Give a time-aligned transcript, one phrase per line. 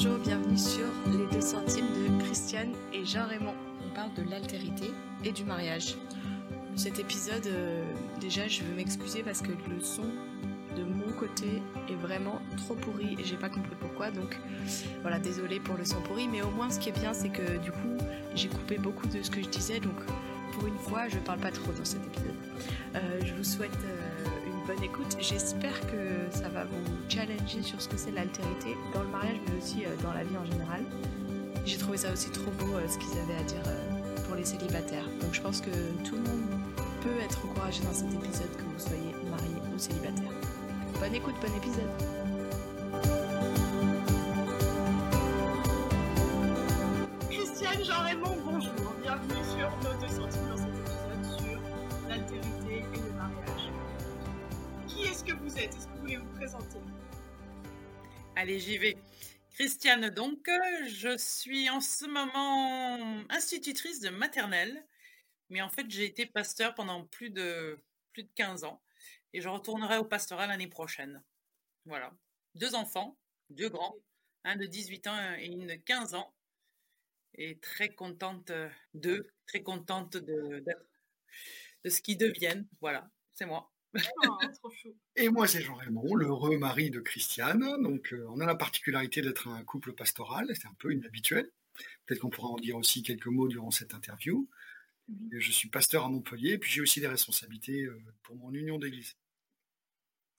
[0.00, 3.54] bonjour, bienvenue sur les deux centimes de Christiane et Jean-Raymond.
[3.84, 4.92] On parle de l'altérité
[5.24, 5.96] et du mariage.
[6.76, 7.82] Cet épisode, euh,
[8.20, 10.04] déjà, je veux m'excuser parce que le son
[10.76, 14.12] de mon côté est vraiment trop pourri et j'ai pas compris pourquoi.
[14.12, 14.38] Donc
[15.02, 17.58] voilà, désolé pour le son pourri, mais au moins ce qui est bien, c'est que
[17.58, 17.98] du coup,
[18.36, 19.80] j'ai coupé beaucoup de ce que je disais.
[19.80, 19.98] Donc
[20.52, 22.36] pour une fois, je parle pas trop dans cet épisode.
[22.94, 23.76] Euh, je vous souhaite.
[23.84, 24.37] euh,
[24.68, 25.16] bonne écoute.
[25.18, 29.56] J'espère que ça va vous challenger sur ce que c'est l'altérité dans le mariage, mais
[29.56, 30.84] aussi euh, dans la vie en général.
[31.64, 34.44] J'ai trouvé ça aussi trop beau euh, ce qu'ils avaient à dire euh, pour les
[34.44, 35.06] célibataires.
[35.22, 35.70] Donc je pense que
[36.04, 36.60] tout le monde
[37.00, 40.32] peut être encouragé dans cet épisode, que vous soyez marié ou célibataire.
[41.00, 41.88] Bonne écoute, bon épisode.
[47.30, 48.94] Christiane Jean-Raymond, bonjour.
[49.02, 50.67] Bienvenue sur nos deux centimes
[55.58, 56.78] êtes Est-ce que vous voulez vous présenter
[58.36, 58.96] Allez, j'y vais.
[59.50, 60.48] Christiane, donc,
[60.86, 64.86] je suis en ce moment institutrice de maternelle,
[65.50, 67.78] mais en fait, j'ai été pasteur pendant plus de,
[68.12, 68.80] plus de 15 ans
[69.32, 71.22] et je retournerai au pastorat l'année prochaine.
[71.86, 72.12] Voilà.
[72.54, 73.18] Deux enfants,
[73.50, 73.96] deux grands,
[74.44, 76.32] un de 18 ans et une de 15 ans,
[77.34, 78.52] et très contente
[78.94, 80.64] d'eux, très contente de,
[81.84, 82.66] de ce qu'ils deviennent.
[82.80, 83.72] Voilà, c'est moi.
[83.94, 84.94] Oh, trop chou.
[85.16, 87.82] Et moi, c'est Jean-Raymond, l'heureux mari de Christiane.
[87.82, 90.46] Donc, euh, on a la particularité d'être un couple pastoral.
[90.54, 91.50] C'est un peu inhabituel.
[92.06, 94.48] Peut-être qu'on pourra en dire aussi quelques mots durant cette interview.
[95.32, 98.78] Et je suis pasteur à Montpellier, puis j'ai aussi des responsabilités euh, pour mon union
[98.78, 99.16] d'église.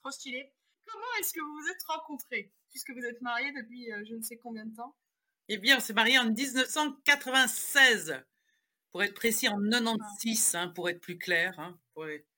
[0.02, 0.54] Trop stylé.
[0.86, 4.22] Comment est-ce que vous vous êtes rencontrés Puisque vous êtes mariés depuis euh, je ne
[4.22, 4.96] sais combien de temps?
[5.48, 8.24] Eh bien, on s'est mariés en 1996,
[8.92, 11.60] pour être précis, en 96, hein, pour être plus clair.
[11.60, 12.29] Hein, pour être...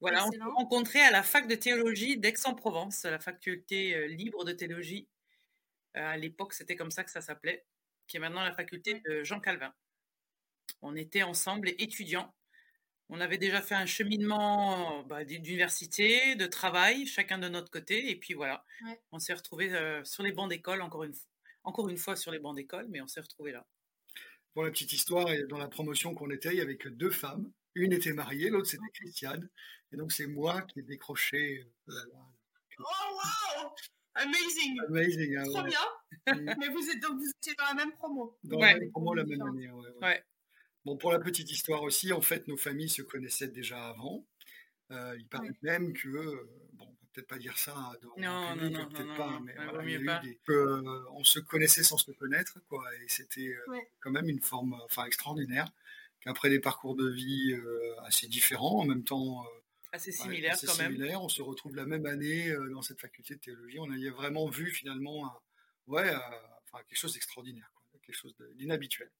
[0.00, 4.52] Voilà, on s'est rencontrés à la fac de théologie d'Aix-en-Provence, la faculté euh, libre de
[4.52, 5.08] théologie.
[5.96, 7.66] Euh, à l'époque, c'était comme ça que ça s'appelait,
[8.06, 9.74] qui est maintenant la faculté de Jean Calvin.
[10.82, 12.34] On était ensemble étudiants.
[13.10, 18.10] On avait déjà fait un cheminement bah, d'université, de travail, chacun de notre côté.
[18.10, 19.00] Et puis voilà, Ouais.
[19.12, 21.28] on s'est retrouvés euh, sur les bancs d'école, encore une, fois,
[21.64, 23.66] encore une fois sur les bancs d'école, mais on s'est retrouvés là.
[24.54, 27.52] Pour la petite histoire, dans la promotion qu'on était, il n'y avait que deux femmes.
[27.74, 29.48] Une était mariée, l'autre c'était Christiane.
[29.92, 31.66] Et donc c'est moi qui ai décroché.
[31.88, 31.92] euh,
[32.78, 32.84] Oh
[33.62, 33.70] wow
[34.14, 35.36] Amazing Amazing.
[35.36, 35.68] hein, Trop ouais.
[35.68, 35.80] bien
[36.26, 36.54] Mm.
[36.58, 38.36] Mais vous êtes donc vous étiez dans la même promo.
[38.44, 38.72] Dans Ouais.
[38.74, 39.70] la même promo la même année.
[39.70, 40.02] ouais, ouais.
[40.02, 40.24] Ouais.
[40.84, 44.26] Bon, pour la petite histoire aussi, en fait, nos familles se connaissaient déjà avant.
[44.90, 45.56] Euh, il paraît Ouais.
[45.62, 48.78] même que, euh, bon, on va peut-être pas dire ça dans Non, en public, non,
[48.82, 50.18] non, peut-être non, pas, non, mais voilà, vaut il y a mieux eu pas.
[50.20, 53.90] des- que, euh, on se connaissait sans se connaître, quoi, et c'était euh, Ouais.
[54.00, 55.70] quand même une forme, euh, enfin, extraordinaire.
[56.20, 59.48] Qu'après des parcours de vie euh, assez différents, en même temps euh,
[59.92, 60.92] Assez ouais, similaire assez quand même.
[60.92, 63.78] similaires, on se retrouve la même année euh, dans cette faculté de théologie.
[63.80, 65.40] On y a vraiment vu finalement, un-
[65.88, 66.18] ouais, euh,
[66.64, 69.10] enfin, quelque chose d'extraordinaire, quoi, quelque chose d'inhabituel.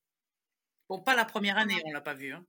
[0.89, 2.33] Bon, pas la première année, on l'a pas vu.
[2.33, 2.44] Hein.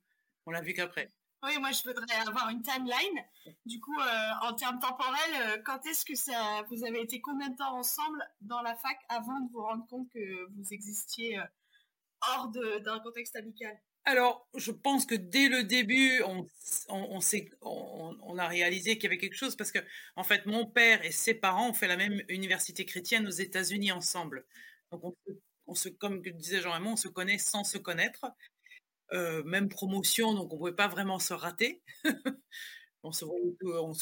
[0.45, 1.11] On l'a vu qu'après.
[1.43, 3.25] Oui, moi je voudrais avoir une timeline.
[3.65, 7.49] Du coup, euh, en termes temporels, euh, quand est-ce que ça, vous avez été combien
[7.49, 11.43] de temps ensemble dans la fac avant de vous rendre compte que vous existiez euh,
[12.35, 13.75] hors de- d'un contexte amical?
[14.05, 16.47] Alors, je pense que dès le début, on,
[18.37, 19.79] a réalisé qu'il y avait quelque chose parce que,
[20.15, 23.91] en fait, mon père et ses parents ont fait la même université chrétienne aux États-Unis
[23.91, 24.45] ensemble.
[24.91, 25.15] Donc,
[25.67, 28.25] on, se- comme disait Jean-Raymond, on se connaît sans se connaître.
[29.13, 31.81] Euh, même promotion, donc on ne pouvait pas vraiment se rater.
[33.03, 33.25] on, se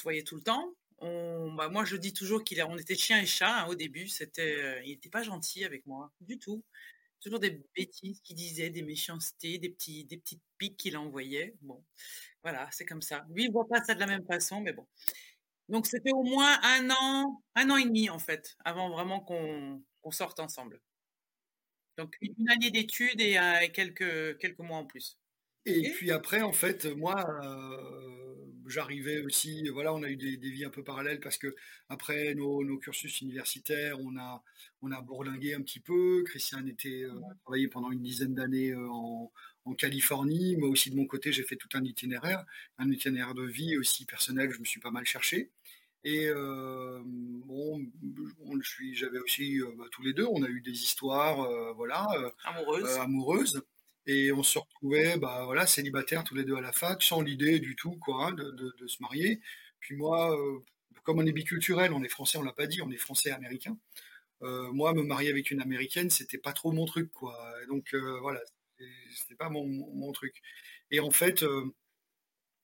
[0.03, 0.73] voyait se tout le temps.
[1.01, 4.07] Bah, moi, je dis toujours qu'il on était chien et chat hein, au début.
[4.07, 6.63] C'était, euh, il n'était pas gentil avec moi du tout.
[7.21, 11.55] Toujours des bêtises qu'il disait, des méchancetés, des petits, des petites piques qu'il envoyait.
[11.61, 11.85] Bon,
[12.43, 13.25] voilà, c'est comme ça.
[13.31, 14.87] Lui, il voit pas ça de la même façon, mais bon.
[15.69, 19.83] Donc, c'était au moins un an, un an et demi en fait, avant vraiment qu'on
[20.11, 20.81] sorte ensemble.
[21.97, 25.19] Donc, une une année d'études et euh, quelques, quelques mois en plus.
[25.65, 28.28] Et Et- puis après, en fait, moi, euh,
[28.69, 31.55] j'arrivais aussi, voilà, on a eu des, des vies un peu parallèles parce que
[31.89, 34.43] après nos, nos cursus universitaires, on a,
[34.81, 36.23] on a bourlingué un petit peu.
[36.25, 39.31] Christian était euh, a travaillé pendant une dizaine d'années euh, en,
[39.65, 40.55] en Californie.
[40.57, 42.45] Moi aussi, de mon côté, j'ai fait tout un itinéraire,
[42.77, 44.51] un itinéraire de vie aussi personnel.
[44.51, 45.51] Je me suis pas mal cherché.
[46.05, 47.85] Et euh, bon,
[48.39, 52.07] on, je suis, j'avais aussi bah, tous les deux, on a eu des histoires, voilà,
[52.45, 52.87] Amoureuse.
[52.99, 53.61] amoureuses.
[54.07, 57.59] Et on se retrouvait, bah, voilà, célibataires tous les deux à la fac, sans l'idée
[57.59, 59.39] du tout quoi, hein, de, de- de se marier.
[59.79, 60.59] Puis moi, euh,
[61.03, 63.77] comme on est biculturel, on est français, on l'a pas dit, on est français américain.
[64.43, 67.35] Euh, moi, me marier avec une américaine, c'était pas trop mon truc, quoi.
[67.63, 68.39] Et donc euh, voilà,
[69.13, 70.41] c'était- pas mon, mon truc.
[70.91, 71.65] Et en fait, euh,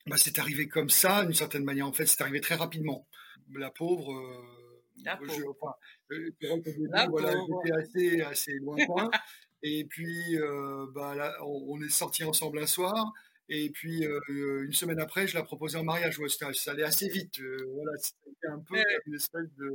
[0.08, 1.88] bah, c'est arrivé comme ça, d'une certaine manière.
[1.88, 3.08] En fait, c'est arrivé très rapidement.
[3.54, 4.82] La pauvre, euh,
[7.64, 9.10] j'étais assez, assez lointain.
[9.68, 10.38] et puis,
[10.94, 13.14] bah, là, on, est sortis ensemble un soir.
[13.50, 16.20] Et puis, une semaine après, je l'ai proposé en mariage.
[16.28, 17.42] ça allait assez vite.
[17.74, 19.72] voilà, c'était un peu une espèce de,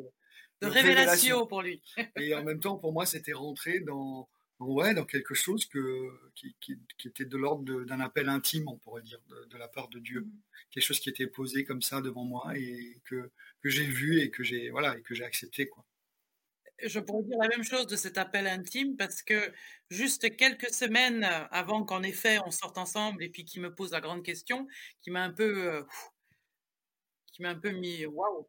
[0.62, 1.82] de, révélation, pour lui.
[2.16, 4.28] et en même temps, pour moi, c'était rentré dans,
[4.60, 9.02] ouais, dans quelque chose que, qui, qui, était de l'ordre d'un appel intime, on pourrait
[9.02, 9.20] dire,
[9.50, 10.20] de, la part de Dieu.
[10.20, 10.32] Mmh.
[10.70, 14.31] Quelque chose qui était posé comme ça devant moi et que, que j'ai vu et
[14.31, 15.66] que j'ai voilà, et que j'ai accepté.
[15.66, 15.84] Quoi.
[16.87, 19.53] Je pourrais dire la même chose de cet appel intime parce que
[19.91, 24.00] juste quelques semaines avant qu'en effet on sorte ensemble et puis qu'il me pose la
[24.00, 24.67] grande question,
[25.03, 25.82] qui m'a un peu, euh,
[27.32, 28.49] qui m'a un peu mis waouh,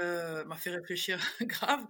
[0.00, 1.84] euh, m'a fait réfléchir grave.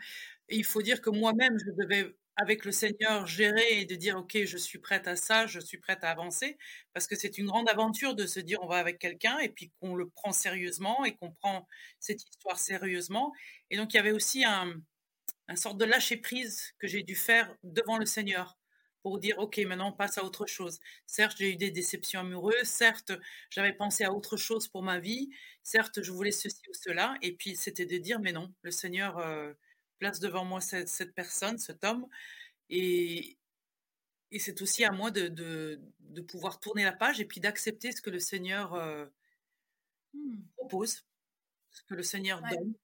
[0.49, 4.44] Il faut dire que moi-même je devais avec le Seigneur gérer et de dire ok
[4.44, 6.56] je suis prête à ça, je suis prête à avancer
[6.94, 9.73] parce que c'est une grande aventure de se dire on va avec quelqu'un et puis
[9.81, 11.67] qu'on le prend sérieusement et qu'on prend
[12.00, 13.32] cette histoire sérieusement.
[13.70, 14.75] Et donc il y avait aussi un,
[15.48, 18.58] un sorte de lâcher prise que j'ai dû faire devant le Seigneur
[19.02, 20.78] pour dire ok maintenant on passe à autre chose.
[21.06, 23.12] Certes j'ai eu des déceptions amoureuses, certes
[23.50, 25.30] j'avais pensé à autre chose pour ma vie,
[25.62, 29.18] certes je voulais ceci ou cela et puis c'était de dire mais non le Seigneur
[29.18, 29.52] euh,
[30.02, 32.08] place devant moi cette, personne, cet homme.
[32.70, 33.36] Et,
[34.32, 38.02] et c'est aussi à moi de, de, pouvoir tourner la page et puis d'accepter ce
[38.02, 39.06] que le Seigneur euh,
[40.14, 40.38] mmh.
[40.56, 41.04] propose,
[41.70, 42.74] ce que le Seigneur donne.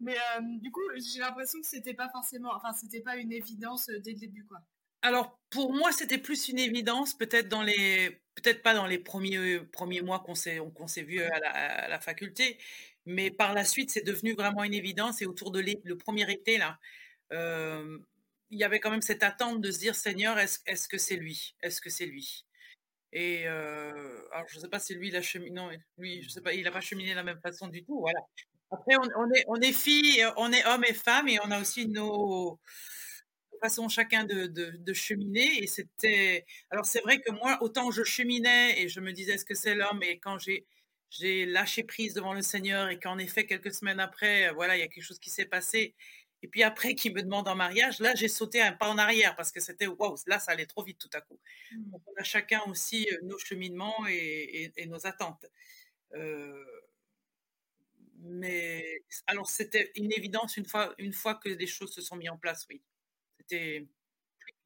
[0.00, 3.88] Mais euh, du coup, j'ai l'impression que c'était pas forcément, enfin, c'était pas une évidence
[3.90, 4.58] euh, dès le début, quoi.
[5.02, 9.60] Alors, pour moi, c'était plus une évidence, peut-être dans les, peut-être pas dans les premiers,
[9.72, 12.58] premiers mois qu'on s'est, qu'on s'est à la, faculté,
[13.06, 15.22] mais par la suite, c'est devenu vraiment une évidence.
[15.22, 16.78] Et autour de le premier été, là,
[17.32, 17.98] euh,
[18.50, 21.56] il y avait quand même cette attente de se dire Seigneur, est-ce que c'est lui?
[21.62, 22.44] Est-ce que c'est lui?
[23.12, 25.50] Et euh, alors, je ne sais pas si lui, il a cheminé.
[25.50, 28.00] Non, lui, je sais pas, il n'a pas cheminé de la même façon du tout.
[28.00, 28.20] Voilà.
[28.70, 31.88] Après, on, est, on est filles, on est hommes et femmes, et on a aussi
[31.88, 32.60] nos
[33.60, 35.62] façons chacun de, de, de cheminer.
[35.62, 36.46] Et c'était.
[36.70, 39.74] Alors, c'est vrai que moi, autant je cheminais et je me disais, est-ce que c'est
[39.74, 40.02] l'homme?
[40.02, 40.66] Et quand j'ai
[41.10, 44.80] j'ai lâché prise devant le Seigneur et qu'en effet, quelques semaines après, euh, voilà, il
[44.80, 45.94] y a quelque chose qui s'est passé.
[46.42, 49.36] Et puis après, qui me demande en mariage, là, j'ai sauté un pas en arrière
[49.36, 51.38] parce que c'était, waouh, là, ça allait trop vite tout à coup.
[51.72, 51.90] Mmh.
[51.90, 55.44] Donc, on a chacun aussi euh, nos cheminements et, nos attentes.
[56.14, 56.64] Euh,
[58.22, 62.30] mais alors, c'était une évidence une fois, une fois que les choses se sont mises
[62.30, 62.82] en place, oui.
[63.38, 63.86] C'était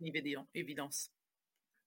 [0.00, 1.10] une évidence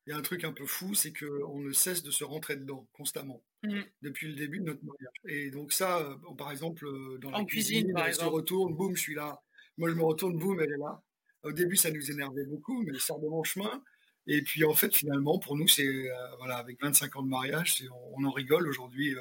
[0.07, 2.55] il y a un truc un peu fou, c'est qu'on ne cesse de se rentrer
[2.55, 3.81] dedans constamment mmh.
[4.01, 5.13] depuis le début de notre mariage.
[5.27, 9.01] Et donc ça, euh, par exemple, euh, dans la cuisine, elle se retourne, boum, je
[9.01, 9.41] suis là.
[9.77, 11.03] Moi, je me retourne, boum, elle est là.
[11.43, 13.83] Au début, ça nous énervait beaucoup, mais elle sort de mon chemin.
[14.27, 17.83] Et puis, en fait, finalement, pour nous, c'est euh, voilà, avec 25 ans de mariage,
[18.15, 19.13] on, en rigole aujourd'hui.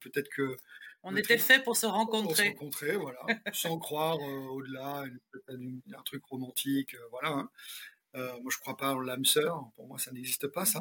[0.00, 0.56] Peut-être que
[1.02, 2.28] on était fait pour se rencontrer.
[2.28, 3.20] Pour se rencontrer, voilà,
[3.52, 5.04] sans croire au-delà,
[5.48, 7.30] un truc romantique, voilà.
[7.30, 7.50] Hein.
[8.16, 9.70] Euh, moi, je crois pas en l'âme sœur.
[9.76, 10.80] Pour moi, ça n'existe pas, ça.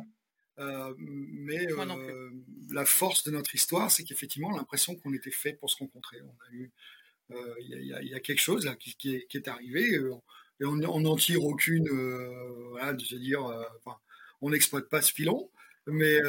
[0.60, 2.30] Euh, mais euh,
[2.72, 6.18] la force de notre histoire, c'est qu'effectivement, l'impression qu'on était fait pour se rencontrer.
[6.22, 6.72] On a eu,
[7.62, 10.00] il y, a quelque chose là qui, est, arrivé
[10.60, 11.88] et on n'en tire aucune,
[12.72, 13.42] voilà, de se dire,
[14.42, 15.52] on n'exploite pas ce filon,
[15.88, 16.20] mais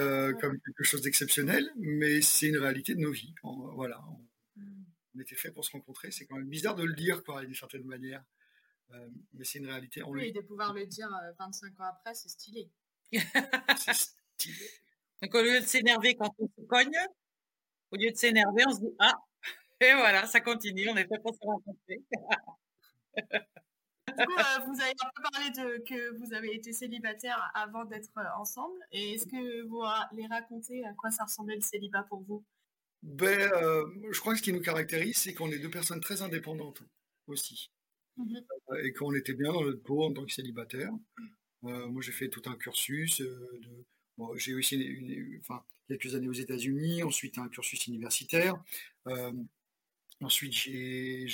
[0.40, 3.34] comme quelque chose d'exceptionnel, mais c'est une réalité de nos vies.
[3.42, 4.84] voilà, on, mmh.
[5.16, 6.10] on, était fait pour se rencontrer.
[6.10, 8.24] C'est quand même bizarre de le dire, quoi, d'une certaine manière.
[8.92, 10.02] Euh, mais c'est une réalité.
[10.02, 12.70] On oui, de pouvoir le dire 25 euh, ans après, c'est stylé.
[13.12, 14.68] c'est stylé.
[15.22, 16.98] Donc au lieu de s'énerver quand on se cogne,
[17.90, 19.14] au lieu de s'énerver, on se dit Ah,
[19.80, 22.02] et voilà, ça continue, on est fait pour se rencontrer.
[24.20, 27.84] du coup, euh, vous avez un peu parlé de que vous avez été célibataire avant
[27.84, 28.78] d'être ensemble.
[28.92, 32.44] Et est-ce que vous les racontez à quoi ça ressemblait le célibat pour vous?
[33.02, 33.50] Ben,
[34.10, 36.82] Je crois que ce qui nous caractérise, c'est qu'on est deux personnes très indépendantes
[37.26, 37.70] aussi.
[38.18, 40.92] Euh, et qu'on était bien dans notre peau en tant que célibataire.
[41.64, 43.20] Euh, moi, j'ai fait tout un cursus.
[43.20, 43.84] Euh, de,
[44.36, 48.62] j'ai aussi enfin, quelques années aux États-Unis, ensuite un cursus universitaire.
[50.22, 51.26] Ensuite, j'ai,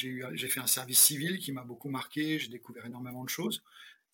[0.49, 2.38] fait un service civil qui m'a beaucoup marqué.
[2.38, 3.62] J'ai découvert énormément de choses.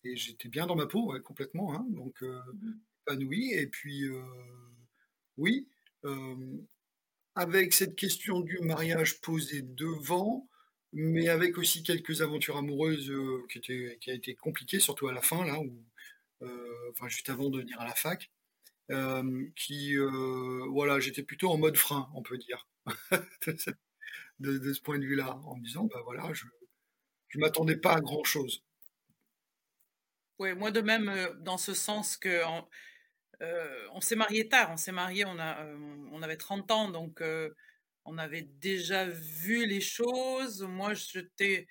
[0.03, 1.73] Et j'étais bien dans ma peau, complètement.
[1.73, 2.79] Hein, donc, mhm.
[3.07, 3.53] épanoui.
[3.53, 4.05] Et puis,
[5.37, 5.67] oui,
[7.35, 10.47] avec cette question du mariage posée devant,
[10.93, 15.13] mais avec aussi quelques aventures amoureuses euh, qui, étaient, qui a été compliquées, surtout à
[15.13, 15.83] la fin, là, où,
[16.43, 18.31] euh, enfin juste avant de venir à la fac,
[18.91, 19.95] euh, qui,
[20.69, 22.67] voilà, j'étais plutôt en mode frein, on peut dire,
[24.39, 26.45] de, ce point de vue-là, en me disant, bah voilà, je
[27.35, 28.63] ne m'attendais pas à grand-chose.
[30.39, 32.41] Oui, moi de même, dans ce sens que
[33.91, 35.65] on s'est marié tard, on s'est marié, on, a,
[36.11, 37.21] on avait 30 ans, donc
[38.05, 40.61] on avait déjà vu les choses.
[40.63, 41.67] Moi, j'étais,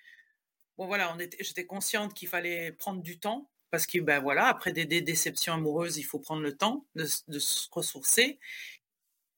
[0.76, 4.48] bon voilà, on était, j'étais consciente qu'il fallait prendre du temps parce que ben voilà,
[4.48, 8.38] après des, déceptions amoureuses, il faut prendre le temps de, se ressourcer.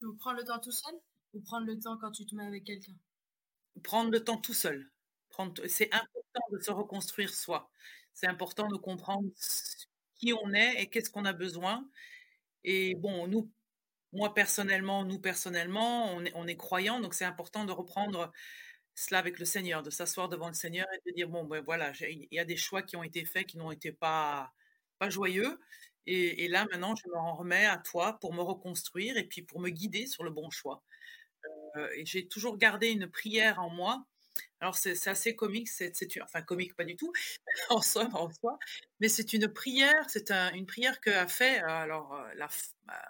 [0.01, 0.93] Ou prendre le temps tout seul
[1.33, 2.93] ou prendre le temps quand tu te mets avec quelqu'un?
[3.83, 4.89] Prendre le temps tout seul.
[5.67, 7.69] c'est important de se reconstruire soi.
[8.13, 9.27] C'est important de comprendre
[10.15, 11.87] qui on est et qu'est-ce qu'on a besoin.
[12.63, 13.51] Et bon, nous,
[14.13, 18.31] moi personnellement, nous personnellement, on est, on croyants, donc c'est important de reprendre
[18.95, 21.91] cela avec le Seigneur, de s'asseoir devant le Seigneur et de dire bon ben voilà,
[22.01, 24.53] il y a des choix qui ont été faits qui n'ont été pas
[24.99, 25.59] pas joyeux.
[26.07, 29.69] Et, là maintenant, je me remets à toi pour me reconstruire et puis pour me
[29.69, 30.83] guider sur le bon choix.
[31.75, 34.05] Euh, et j'ai toujours gardé une prière en moi
[34.61, 37.11] alors c'est assez comique, c'est enfin comique pas du tout
[37.69, 38.57] en soi, en soi
[38.99, 42.49] mais c'est une prière, c'est une prière que a fait euh, alors euh, la,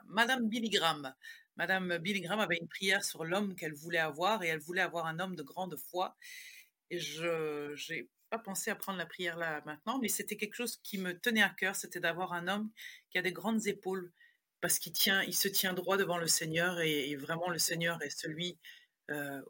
[0.06, 1.14] Madame Billy Graham.
[1.56, 5.06] Madame Billy Graham avait une prière sur l'homme qu'elle voulait avoir et elle voulait avoir
[5.06, 6.18] un homme de grande foi.
[6.90, 10.78] Et je n'ai pas pensé à prendre la prière là maintenant, mais c'était quelque chose
[10.84, 12.72] qui me tenait à cœur, c'était d'avoir un homme
[13.10, 14.12] qui a des grandes épaules
[14.62, 18.58] parce qu'il se tient droit devant le Seigneur et, vraiment le Seigneur est celui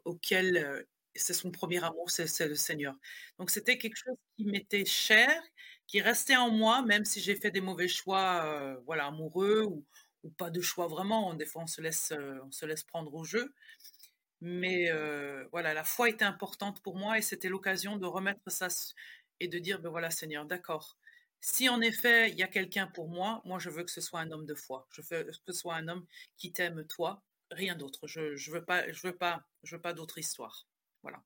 [0.04, 0.86] auquel
[1.18, 2.94] c'est son premier amour, c'est le Seigneur.
[3.38, 5.42] Donc c'était quelque chose qui m'était cher,
[5.86, 9.84] qui restait en moi, même si j'ai fait des mauvais choix, euh, voilà, amoureux ou,
[10.38, 11.34] pas de choix vraiment.
[11.34, 13.54] Des fois, on se laisse, euh, on se laisse prendre au jeu.
[14.40, 18.68] Mais euh, voilà, la foi était importante pour moi et c'était l'occasion de remettre ça
[19.40, 20.96] et de dire, ben voilà, Seigneur, d'accord.
[21.46, 24.18] Si en effet il y a quelqu'un pour moi, moi je veux que ce soit
[24.18, 24.88] un homme de foi.
[24.90, 26.04] Je veux que ce soit un homme
[26.36, 27.22] qui t'aime toi,
[27.52, 28.08] rien d'autre.
[28.08, 30.66] Je, je veux pas, je veux pas, je veux pas d'autre histoire.
[31.02, 31.22] Voilà.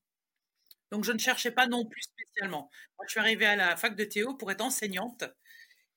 [0.91, 2.69] Donc, je ne cherchais pas non plus spécialement.
[2.97, 5.23] Moi, je suis arrivée à la fac de Théo pour être enseignante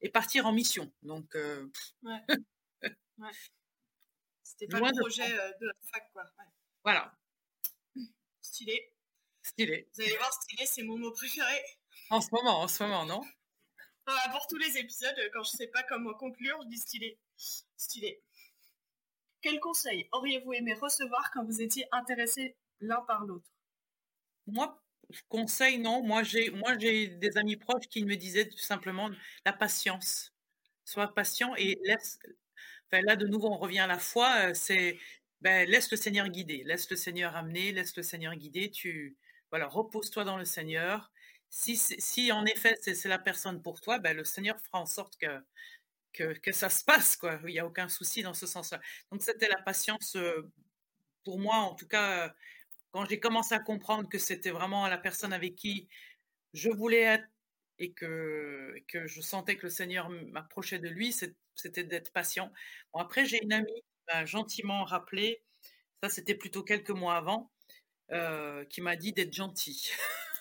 [0.01, 0.91] et partir en mission.
[1.03, 1.71] Donc, euh,
[2.05, 2.25] ouais.
[4.43, 6.25] C'était pas le projet de, euh, de, la fac, quoi.
[6.83, 7.13] Voilà.
[8.41, 8.91] Stylé.
[9.43, 9.91] Stylé.
[9.95, 11.61] Vous allez voir, stylé, c'est mon mot préféré.
[12.09, 13.23] En ce moment, en ce moment, non?
[14.05, 17.19] Pour tous les épisodes, quand je sais pas comment conclure, je dis
[17.77, 18.23] stylé.
[19.41, 23.51] Quel conseil auriez-vous aimé recevoir quand vous étiez intéressés l'un par l'autre?
[24.47, 24.83] Moi,
[25.29, 26.03] conseil, non.
[26.03, 29.11] Moi, j'ai, des amis proches qui me disaient tout simplement
[29.45, 30.33] la patience.
[30.85, 32.19] Sois patient et laisse.
[32.93, 34.51] Là, de nouveau, on revient à la foi.
[34.51, 34.99] Euh, c'est
[35.41, 38.71] ben, laisse le Seigneur guider, laisse le Seigneur amener, laisse le Seigneur guider.
[38.71, 39.17] Tu
[39.51, 41.11] voilà, repose-toi dans le Seigneur.
[41.57, 45.17] Si, en effet c'est, la personne pour toi, ben, le Seigneur fera en sorte
[46.13, 47.17] que, ça se passe.
[47.17, 47.39] Quoi.
[47.45, 48.81] Il n'y a aucun souci dans ce sens-là.
[49.13, 50.51] Donc c'était la patience euh,
[51.25, 52.35] pour moi, en tout cas,
[52.91, 55.89] quand j'ai commencé à comprendre que c'était vraiment la personne avec qui
[56.55, 57.29] je voulais être
[57.79, 61.13] et que, que je sentais que le Seigneur m'approchait de lui,
[61.55, 62.53] c'était d'être patient.
[62.93, 65.43] Bon, après, j'ai une amie qui m'a gentiment rappelé,
[66.03, 67.53] ça c'était plutôt quelques mois avant,
[68.13, 69.91] euh, qui m'a dit d'être gentil.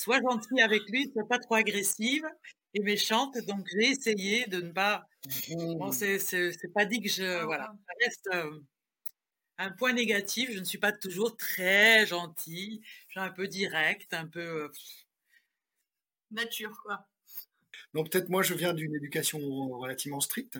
[0.00, 2.24] Sois gentil avec lui, sois pas trop agressive
[2.72, 3.36] et méchante.
[3.46, 5.06] Donc j'ai essayé de ne pas.
[5.50, 7.44] Bon, c'est pas dit que je.
[7.44, 8.28] Voilà, ça reste.
[8.32, 8.60] Euh,
[9.58, 14.14] un point négatif, je ne suis pas toujours très gentille, je suis un peu directe,
[14.14, 14.40] un peu...
[14.40, 14.72] Euh,
[16.30, 17.06] Nature, quoi.
[17.92, 19.38] Donc peut-être moi, je viens d'une éducation
[19.78, 20.58] relativement stricte.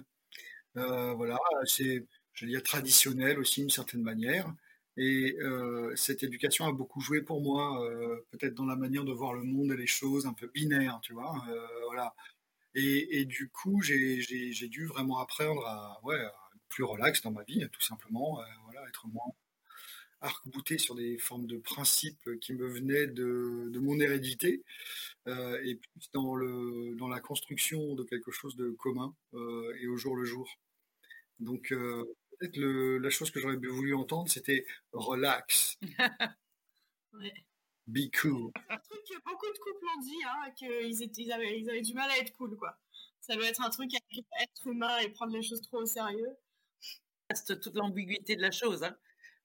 [0.76, 2.04] Euh, voilà, c'est,
[2.34, 4.52] je veux dire, traditionnel aussi, d'une certaine manière.
[4.96, 7.88] Et euh, cette éducation a beaucoup joué pour moi,
[8.30, 11.12] peut-être dans la manière de voir le monde et les choses, un peu binaire, tu
[11.12, 11.44] vois.
[11.86, 12.14] voilà.
[12.74, 17.66] Et, du coup, j'ai, dû vraiment apprendre à, ouais, être plus relax dans ma vie,
[17.72, 18.40] tout simplement
[18.88, 19.32] être moins
[20.20, 24.62] arc-bouté sur des formes de principes qui me venaient de, mon hérédité,
[25.26, 29.86] euh, et plus dans, le, dans la construction de quelque chose de commun euh, et
[29.86, 30.48] au jour le jour.
[31.38, 32.04] Donc, euh,
[32.40, 35.78] peut-être la chose que j'aurais voulu entendre, c'était relax.
[37.86, 38.50] Be cool.
[38.68, 41.94] Un truc que beaucoup de couples ont dit, hein, qu'ils ils avaient, ils avaient du
[41.94, 42.78] mal à être cool, quoi.
[43.20, 46.36] Ça doit être un truc à être humain et prendre les choses trop au sérieux
[47.60, 48.82] toute l'ambiguïté de la chose.
[48.82, 48.96] Hein.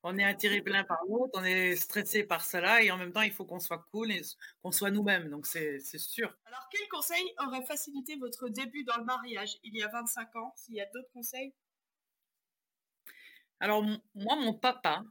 [0.04, 3.22] On est attiré plein par l'autre, on est stressé par cela, et en même temps,
[3.22, 4.22] il faut qu'on soit cool et
[4.62, 5.30] qu'on soit nous-mêmes.
[5.30, 6.32] Donc, c'est sûr.
[6.46, 10.54] Alors, quel conseil aurait facilité votre début dans le mariage il y a 25 ans
[10.56, 11.54] S'il y a d'autres conseils?
[13.66, 15.04] Alors, moi, mon papa,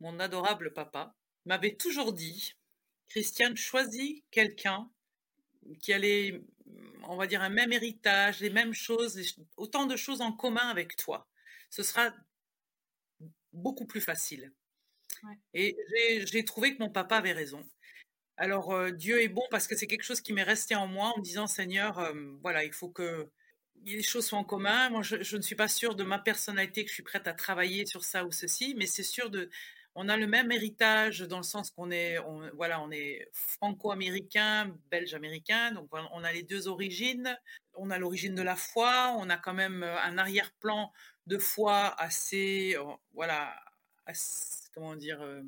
[0.00, 2.54] mon adorable papa, m'avait toujours dit
[3.08, 4.90] Christiane, choisis quelqu'un
[5.78, 6.42] qui allait,
[7.02, 9.20] on va dire, un même héritage, les mêmes choses,
[9.58, 11.28] autant de choses en commun avec toi
[11.72, 12.14] ce sera
[13.52, 14.52] beaucoup plus facile.
[15.54, 15.76] Et
[16.26, 17.66] j'ai trouvé que mon papa avait raison.
[18.36, 21.12] Alors, euh, Dieu est bon parce que c'est quelque chose qui m'est resté en moi
[21.14, 23.30] en me disant, Seigneur, euh, voilà, il faut que
[23.84, 24.90] les choses soient en commun.
[24.90, 27.86] Moi, je, ne suis pas sûre de ma personnalité que je suis prête à travailler
[27.86, 29.50] sur ça ou ceci, mais c'est sûr de,
[29.94, 32.18] on a le même héritage dans le sens qu'on est,
[32.54, 37.38] voilà, on est franco-américain, belge-américain, donc on a les deux origines.
[37.74, 40.92] On a l'origine de la foi, on a quand même euh, un arrière-plan
[41.26, 42.84] de foi assez, euh,
[43.14, 43.54] voilà,
[44.74, 45.42] comment dire, euh,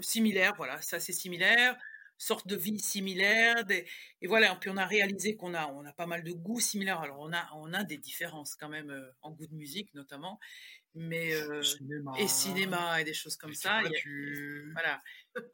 [0.00, 1.76] similaire, voilà, c'est assez similaire
[2.18, 3.64] sorte de vie similaire.
[4.20, 7.00] et voilà, puis on a réalisé qu'on a, on a pas mal de goûts similaires.
[7.00, 10.38] Alors on a, on a des différences quand même en goût de musique notamment
[10.98, 11.32] mais
[12.18, 13.82] et cinéma et des choses comme ça.
[14.72, 15.02] voilà,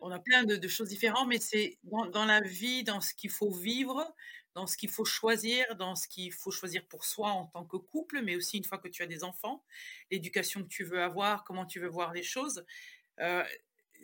[0.00, 3.50] on a plein de, choses différentes, mais c'est dans, la vie, dans ce qu'il faut
[3.50, 4.14] vivre,
[4.54, 7.76] dans ce qu'il faut choisir, dans ce qu'il faut choisir pour soi en tant que
[7.76, 9.64] couple, mais aussi une fois que tu as des enfants,
[10.10, 12.64] l'éducation que tu veux avoir, comment tu veux voir les choses.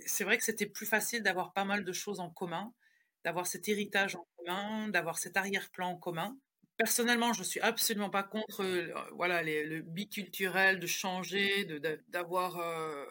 [0.06, 2.72] C'est vrai que c'était plus facile d'avoir pas mal de choses en commun,
[3.24, 6.38] d'avoir cet héritage en commun, d'avoir cet arrière-plan en commun.
[6.76, 11.66] Personnellement, je ne suis absolument pas contre euh, voilà, le biculturel, de changer,
[12.08, 13.04] d'avoir euh,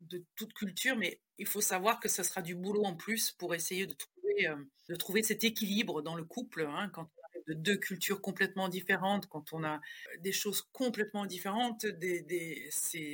[0.00, 3.54] de, toute culture, mais il faut savoir que ce sera du boulot en plus pour
[3.54, 4.56] essayer de trouver, euh,
[4.90, 6.66] de trouver cet équilibre dans le couple.
[6.68, 7.08] Hein, quand
[7.50, 9.80] de deux cultures complètement différentes, quand on a
[10.20, 12.70] des choses complètement différentes, des, des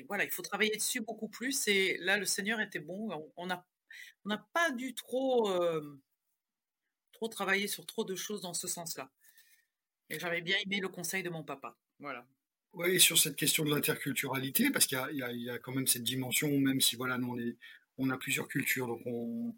[0.08, 1.68] voilà, il faut travailler dessus beaucoup plus.
[1.68, 3.32] Et là, le Seigneur était bon.
[3.36, 3.66] On n'a
[4.26, 5.50] on pas dû trop,
[7.12, 9.10] trop travailler sur trop de choses dans ce sens-là.
[10.10, 11.76] Et j'avais bien aimé le conseil de mon papa.
[11.98, 12.26] Voilà.
[12.74, 16.50] Oui, sur cette question de l'interculturalité, parce qu'il y, y, a quand même cette dimension,
[16.58, 17.56] même si voilà, nous, on, est,
[17.96, 19.54] on a plusieurs cultures, donc on,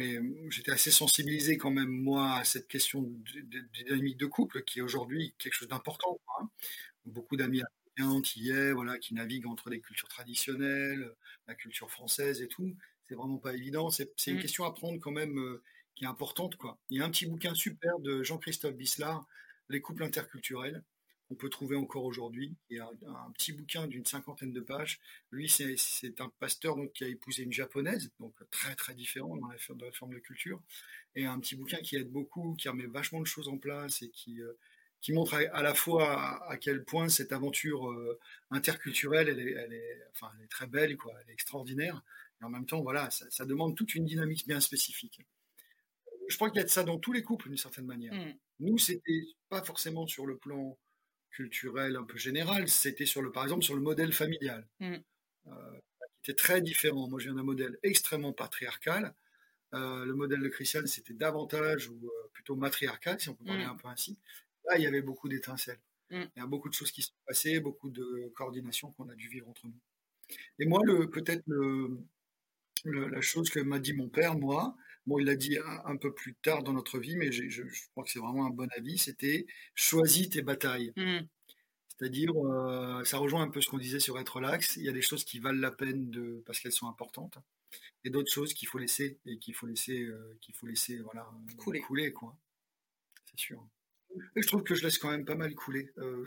[0.00, 4.78] mais j'étais assez sensibilisé quand même moi à cette question de, dynamique de couple qui
[4.78, 6.18] est aujourd'hui quelque chose d'important.
[6.38, 6.48] Hein.
[7.04, 7.62] Beaucoup d'amis
[8.24, 11.12] qui est, voilà, qui naviguent entre les cultures traditionnelles,
[11.46, 12.74] la culture française et tout.
[13.04, 13.90] C'est vraiment pas évident.
[13.90, 14.40] C'est une mmh.
[14.40, 15.62] question à prendre quand même euh,
[15.94, 16.56] qui est importante.
[16.56, 16.78] Quoi.
[16.88, 19.26] Il y a un petit bouquin super de Jean-Christophe Bislar
[19.68, 20.82] les couples interculturels
[21.30, 22.56] qu'on peut trouver encore aujourd'hui.
[22.70, 24.98] Il y a un, petit bouquin d'une cinquantaine de pages.
[25.30, 29.46] Lui, c'est un pasteur donc, qui a épousé une japonaise, donc très très différent dans
[29.46, 30.60] la, forme de culture,
[31.14, 34.10] et un petit bouquin qui aide beaucoup, qui remet vachement de choses en place et
[34.10, 34.58] qui, euh,
[35.00, 38.18] qui montre à, la fois à, quel point cette aventure euh,
[38.50, 42.02] interculturelle, elle est, elle, est, enfin, elle est très belle, quoi, elle est extraordinaire,
[42.40, 45.20] et en même temps, voilà, ça, demande toute une dynamique bien spécifique.
[46.28, 48.14] Je crois qu'il y a de ça dans tous les couples d'une certaine manière.
[48.14, 48.34] Mmh.
[48.60, 50.76] Nous, c'était pas forcément sur le plan
[51.30, 54.96] culturel un peu général, c'était sur le, par exemple, sur le modèle familial, mmh.
[55.46, 55.80] euh,
[56.22, 57.08] qui était très différent.
[57.08, 59.14] Moi, je viens d'un modèle extrêmement patriarcal.
[59.74, 63.64] Euh, le modèle de Christiane, c'était davantage ou euh, plutôt matriarcal, si on peut parler
[63.64, 63.70] mmh.
[63.70, 64.18] un peu ainsi.
[64.68, 65.80] Là, il y avait beaucoup d'étincelles.
[66.10, 66.22] Mmh.
[66.36, 69.28] Il y a beaucoup de choses qui sont passées, beaucoup de coordination qu'on a dû
[69.28, 69.78] vivre entre nous.
[70.58, 70.80] Et moi,
[71.12, 71.44] peut-être
[72.84, 76.34] la chose que m'a dit mon père, moi, Bon, il l'a dit un, peu plus
[76.34, 80.28] tard dans notre vie, mais je, crois que c'est vraiment un bon avis, c'était choisis
[80.28, 80.92] tes batailles.
[80.96, 81.20] Mmh.
[81.88, 84.76] C'est-à-dire, euh, ça rejoint un peu ce qu'on disait sur être relax.
[84.76, 87.38] Il y a des choses qui valent la peine de, parce qu'elles sont importantes,
[88.04, 91.28] et d'autres choses qu'il faut laisser et qu'il faut laisser, euh, qu'il faut laisser, voilà,
[91.58, 92.36] couler, couler quoi.
[93.26, 93.66] C'est sûr.
[94.36, 95.92] Et je trouve que je laisse quand même pas mal couler.
[95.98, 96.24] Euh,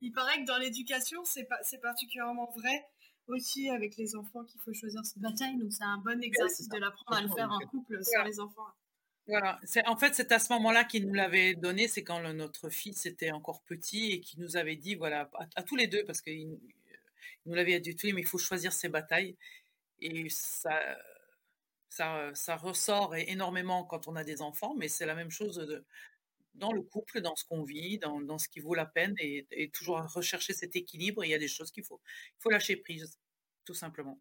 [0.00, 1.46] il paraît que dans l'éducation, c'est
[1.80, 2.86] particulièrement vrai
[3.28, 5.56] aussi avec les enfants qu'il faut choisir cette bataille.
[5.56, 8.66] Donc c'est un bon exercice de l'apprendre à le faire en couple sur les enfants.
[9.26, 13.04] Voilà, en fait c'est à ce moment-là qu'il nous l'avait donné, c'est quand notre fils
[13.04, 16.58] était encore petit et qu'il nous avait dit, voilà, à, tous les deux, parce qu'il
[17.44, 19.36] nous l'avait dit mais il faut choisir ses batailles.
[20.00, 20.80] Et ça,
[21.90, 25.84] ça, ça ressort énormément quand on a des enfants, mais c'est la même chose de,
[26.58, 29.46] dans le couple, dans ce qu'on vit, dans, dans, ce qui vaut la peine, et,
[29.50, 31.24] et, toujours rechercher cet équilibre.
[31.24, 32.00] Il y a des choses qu'il faut,
[32.36, 33.18] il faut lâcher prise,
[33.64, 34.20] tout simplement.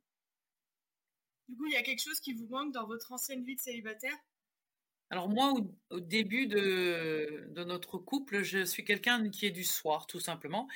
[1.48, 3.62] Du coup, il y a quelque chose qui vous manque dans votre ancienne vie de
[3.62, 4.18] célibataire?
[5.10, 5.54] Alors moi,
[5.90, 10.68] au, début de, de, notre couple, je suis quelqu'un qui est du soir, tout simplement.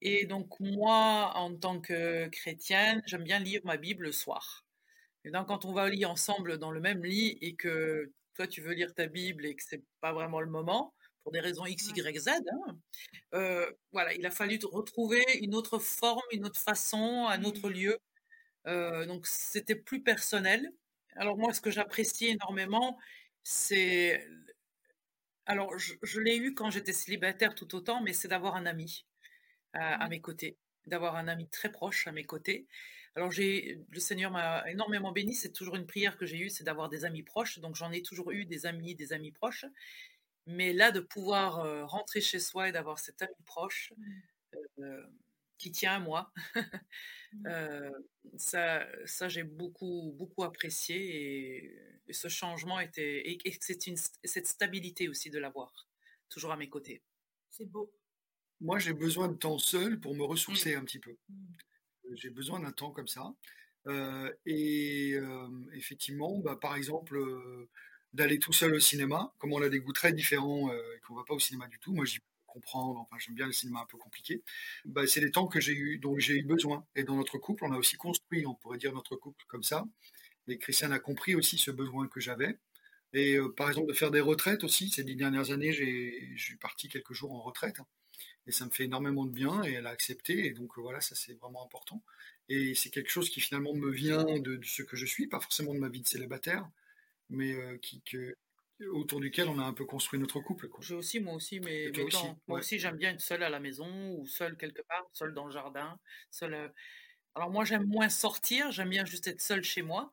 [0.00, 4.64] Et donc moi, en tant que chrétienne, j'aime bien lire ma Bible le soir.
[5.24, 8.60] Et donc quand on va lire ensemble dans le même lit et que toi tu
[8.60, 11.88] veux lire ta Bible et que c'est pas vraiment le moment, pour des raisons X,
[11.88, 12.28] Y, Z.
[12.28, 12.78] Hein.
[13.34, 17.72] Euh, voilà, il a fallu retrouver une autre forme, une autre façon, un autre mmh.
[17.72, 17.98] lieu.
[18.66, 20.70] Euh, donc c'était plus personnel.
[21.16, 22.98] Alors moi, ce que j'apprécie énormément,
[23.42, 24.26] c'est...
[25.46, 29.06] Alors je, l'ai eu quand j'étais célibataire tout autant, mais c'est d'avoir un ami
[29.72, 30.10] à, mmh.
[30.10, 30.56] mes côtés,
[30.86, 32.66] d'avoir un ami très proche à mes côtés.
[33.14, 35.34] Alors j'ai, le Seigneur m'a énormément béni.
[35.34, 37.58] C'est toujours une prière que j'ai eue, c'est d'avoir des amis proches.
[37.58, 39.66] Donc j'en ai toujours eu des amis, des amis proches.
[40.46, 43.92] Mais là, de pouvoir rentrer chez soi et d'avoir cet ami proche
[44.78, 44.84] mmh.
[45.58, 46.32] qui tient à moi,
[47.32, 47.90] mmh.
[48.38, 51.64] ça, ça j'ai beaucoup, beaucoup apprécié
[52.08, 55.88] et, ce changement était, et, c'est une, cette stabilité aussi de l'avoir,
[56.28, 57.02] toujours à mes côtés.
[57.48, 57.90] C'est beau.
[58.60, 60.30] Moi, j'ai besoin de temps seul pour me mmh.
[60.30, 61.16] ressourcer un petit peu.
[62.14, 63.32] j'ai besoin d'un temps comme ça.
[64.44, 65.16] et
[65.72, 67.16] effectivement, bah, par exemple,
[68.12, 71.24] d'aller tout seul au cinéma, comme on a des goûts très différents et qu'on va
[71.24, 71.92] pas au cinéma du tout.
[71.92, 72.20] Moi, j'y
[72.52, 74.42] comprendre, enfin j'aime bien le cinéma un peu compliqué,
[74.84, 76.84] bah, c'est les temps que j'ai eu, dont j'ai eu besoin.
[76.94, 79.86] Et dans notre couple, on a aussi construit, on pourrait dire notre couple comme ça.
[80.48, 82.58] Et Christiane a compris aussi ce besoin que j'avais.
[83.12, 84.90] Et euh, par exemple, de faire des retraites aussi.
[84.90, 87.76] Ces dix dernières années, j'ai, je suis parti quelques jours en retraite.
[88.46, 89.62] et ça me fait énormément de bien.
[89.64, 90.46] Et elle a accepté.
[90.46, 92.02] Et donc voilà, ça c'est vraiment important.
[92.48, 95.74] Et c'est quelque chose qui finalement me vient de, ce que je suis, pas forcément
[95.74, 96.68] de ma vie de célibataire,
[97.32, 98.36] mais euh, qui, que,
[98.90, 100.68] autour duquel on a un peu construit notre couple.
[100.80, 101.90] J'ai aussi, moi aussi, mais,
[102.46, 105.46] moi aussi j'aime bien être seule à la maison ou seule quelque part, seule dans
[105.46, 105.98] le jardin.
[106.30, 106.68] Seule, euh,
[107.34, 110.12] Alors moi j'aime moins sortir, j'aime bien juste être seule chez moi.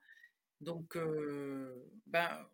[0.62, 0.98] Donc,
[2.08, 2.50] ben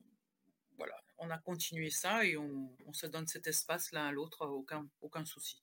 [0.78, 4.88] voilà, on a continué ça et on, se donne cet espace l'un à l'autre, aucun,
[5.02, 5.62] aucun souci.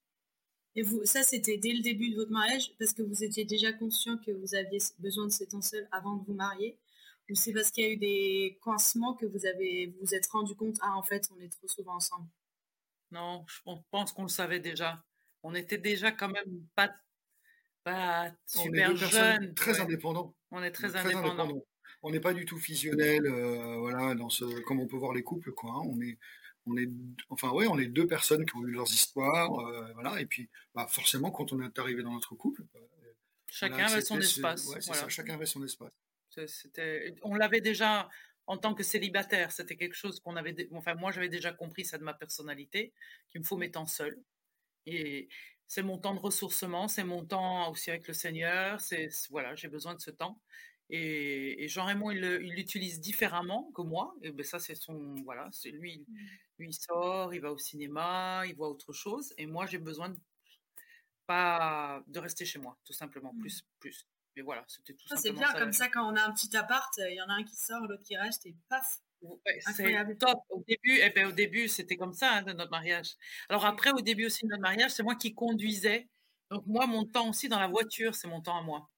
[0.74, 3.72] Et vous, ça, c'était dès le début de votre mariage, parce que vous étiez déjà
[3.72, 6.78] conscient que vous aviez besoin de ce temps seul avant de vous marier?
[7.32, 10.54] Ou c'est parce qu'il y a eu des coincements que vous avez vous, êtes rendu
[10.54, 12.28] compte, ah, en fait, on est trop souvent ensemble
[13.10, 15.02] Non, je pense qu'on le savait déjà.
[15.42, 16.94] On était déjà quand même pas,
[17.84, 19.54] pas super jeunes.
[19.54, 20.34] Très indépendants.
[20.50, 21.64] On est très, indépendants
[22.02, 25.22] on n'est pas du tout fusionnel, euh, voilà, dans ce, comme on peut voir les
[25.22, 25.70] couples, quoi.
[25.70, 25.82] Hein.
[25.88, 26.18] On est,
[26.66, 26.90] on est,
[27.30, 30.20] enfin ouais, on est deux personnes qui ont eu leurs histoires, euh, voilà.
[30.20, 32.80] Et puis, bah, forcément, quand on est arrivé dans notre couple, bah,
[33.48, 34.68] chacun avait son espace.
[35.08, 35.92] chacun avait son espace.
[36.46, 38.08] C'était, on l'avait déjà
[38.46, 39.52] en tant que célibataire.
[39.52, 42.92] C'était quelque chose qu'on avait, enfin moi j'avais déjà compris ça de ma personnalité,
[43.30, 44.20] qu'il me faut mes temps seul.
[44.86, 45.28] Et
[45.68, 48.80] c'est mon temps de ressourcement, c'est mon temps aussi avec le Seigneur.
[48.80, 50.40] C'est voilà, j'ai besoin de ce temps.
[50.90, 52.20] Et, Jean-Raymond, il
[52.54, 54.14] l'utilise différemment que moi.
[54.22, 55.14] Et ben ça, c'est son.
[55.24, 56.14] Voilà, c'est lui, mmh.
[56.58, 59.32] lui, il sort, il va au cinéma, il voit autre chose.
[59.38, 60.18] Et moi, j'ai besoin de,
[61.26, 63.32] pas, de rester chez moi, tout simplement.
[63.32, 63.40] Mmh.
[63.40, 64.06] Plus, plus.
[64.36, 67.14] Mais voilà, c'était tout C'est bien, comme ça, quand on a un petit appart, il
[67.14, 69.00] y en a un qui sort, l'autre qui reste, et paf
[69.60, 70.40] c'est top.
[70.48, 73.16] Au début, eh ben, au début, c'était comme ça hein, de notre mariage.
[73.48, 76.08] Alors après, au début aussi de notre mariage, c'est moi qui conduisais.
[76.50, 78.90] Donc moi, mon temps aussi dans la voiture, c'est mon temps à moi.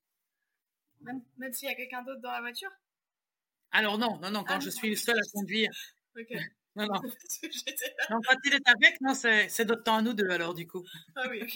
[1.02, 2.70] Même, s'il y a quelqu'un d'autre dans la voiture?
[3.70, 5.70] Alors non, non, non, quand ah, je suis seule à conduire.
[6.76, 7.00] Non, non.
[8.10, 8.20] non.
[8.26, 10.82] Quand il est avec, non, c'est notre temps à nous deux alors du coup.
[11.14, 11.46] Ah oui,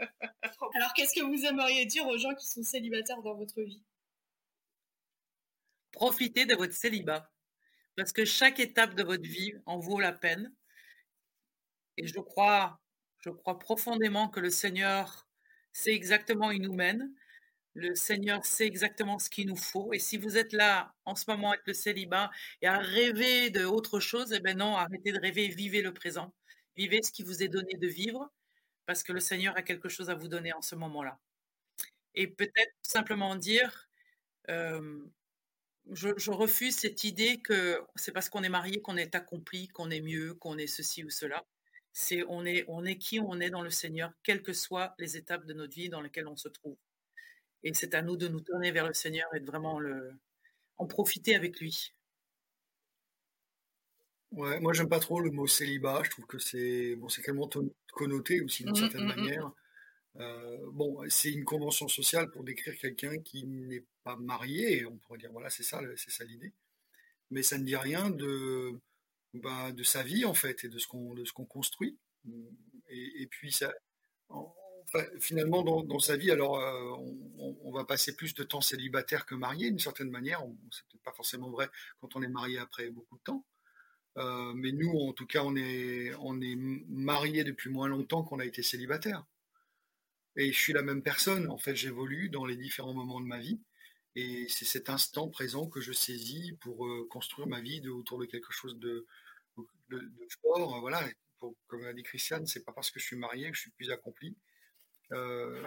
[0.00, 3.82] alors qu'est-ce que vous aimeriez dire aux gens qui sont célibataires dans votre vie?
[5.92, 7.30] Profitez de votre célibat.
[7.96, 10.54] Parce que chaque étape de votre vie en vaut la peine.
[11.96, 12.80] Et je crois,
[13.18, 15.26] je crois profondément que le Seigneur
[15.72, 17.12] sait exactement où il nous mène
[17.78, 19.92] le Seigneur sait exactement ce qu'il nous faut.
[19.92, 22.30] Et si vous êtes là en ce moment avec le célibat
[22.60, 26.34] et à rêver de autre chose, eh ben non, arrêtez de rêver, vivez le présent.
[26.76, 28.30] Vivez ce qui vous est donné de vivre,
[28.88, 31.20] parce que le Seigneur a quelque chose à vous donner en ce moment-là.
[32.14, 33.86] Et peut-être simplement dire,
[34.48, 35.04] euh,
[35.92, 40.00] je, refuse cette idée que c'est parce qu'on est marié qu'on est accompli, qu'on est
[40.00, 41.44] mieux, qu'on est ceci ou cela.
[41.92, 45.18] C'est on est, on est qui on est dans le Seigneur, quelles que soient les
[45.18, 46.78] étapes de notre vie dans lesquelles on se trouve.
[47.64, 49.80] Et c'est à nous de nous tourner vers le Seigneur et de vraiment
[50.78, 51.92] en profiter avec lui.
[54.32, 56.02] Ouais, moi j'aime pas trop le mot célibat.
[56.04, 57.48] Je trouve que c'est bon, c'est tellement
[57.92, 59.16] connoté aussi d'une mmh, certaine mmh, mmh.
[59.16, 59.52] manière.
[60.16, 64.84] Euh, bon, c'est une convention sociale pour décrire quelqu'un qui n'est pas marié.
[64.86, 66.52] On pourrait dire voilà, c'est ça, c'est ça l'idée.
[67.30, 68.78] Mais ça ne dit rien de
[69.34, 71.98] bah, de sa vie en fait et de ce qu'on de ce qu'on construit.
[72.88, 73.72] Et, et, puis ça,
[75.20, 76.96] finalement, dans, sa vie, alors euh,
[77.64, 80.40] on, va passer plus de temps célibataire que marié, d'une certaine manière.
[80.70, 81.68] C'est peut-être pas forcément vrai
[82.00, 83.44] quand on est marié après beaucoup de temps.
[84.18, 88.40] Euh, mais nous, en tout cas, on est, on est marié depuis moins longtemps qu'on
[88.40, 89.24] a été célibataire.
[90.36, 91.48] Et je suis la même personne.
[91.48, 93.60] En fait, j'évolue dans les différents moments de ma vie.
[94.16, 98.26] Et c'est cet instant présent que je saisis pour euh, construire ma vie autour de
[98.26, 99.06] quelque chose de,
[99.90, 100.10] de,
[100.42, 100.80] fort.
[100.80, 101.02] Voilà.
[101.68, 103.90] comme a dit Christiane, c'est pas parce que je suis marié que je suis plus
[103.90, 104.36] accompli.
[105.12, 105.62] Euh,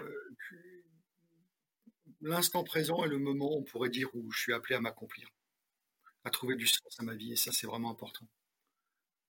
[2.22, 5.30] l'instant présent est le moment, on pourrait dire, où je suis appelé à m'accomplir,
[6.24, 8.28] à trouver du sens à ma vie, et ça c'est vraiment important.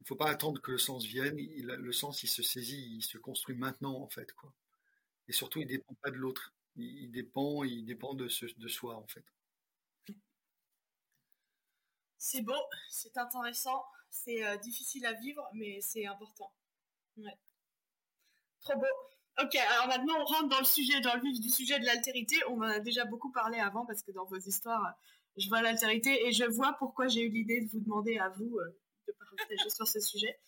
[0.03, 3.03] Il ne faut pas attendre que le sens vienne, le sens il se saisit, il
[3.03, 4.33] se construit maintenant en fait.
[4.33, 4.53] Quoi.
[5.29, 8.97] Et surtout, il ne dépend pas de l'autre, il, dépend, il dépend de, de soi
[8.97, 9.25] en fait.
[12.19, 12.61] C'est beau,
[12.91, 16.53] c'est intéressant, c'est euh, difficile à vivre, mais c'est important.
[17.17, 17.39] Ouais.
[18.59, 18.87] Trop beau.
[19.41, 22.39] Ok, alors maintenant on rentre dans le sujet, dans le vif du sujet de l'altérité.
[22.49, 24.97] On en a déjà beaucoup parlé avant parce que dans vos histoires,
[25.37, 28.59] je vois l'altérité et je vois pourquoi j'ai eu l'idée de vous demander à vous
[28.59, 30.39] euh, de protéger sur ce sujet.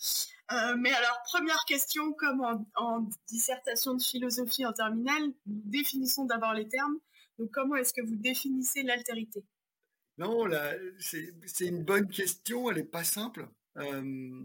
[0.52, 6.52] Euh, mais alors, première question, comme en, dissertation de philosophie en terminale, nous définissons d'abord
[6.54, 6.98] les termes.
[7.38, 9.44] Donc, comment est-ce que vous définissez l'altérité?
[10.18, 10.48] Non,
[10.98, 13.48] c'est une bonne question, elle n'est pas simple.
[13.78, 14.42] Euh,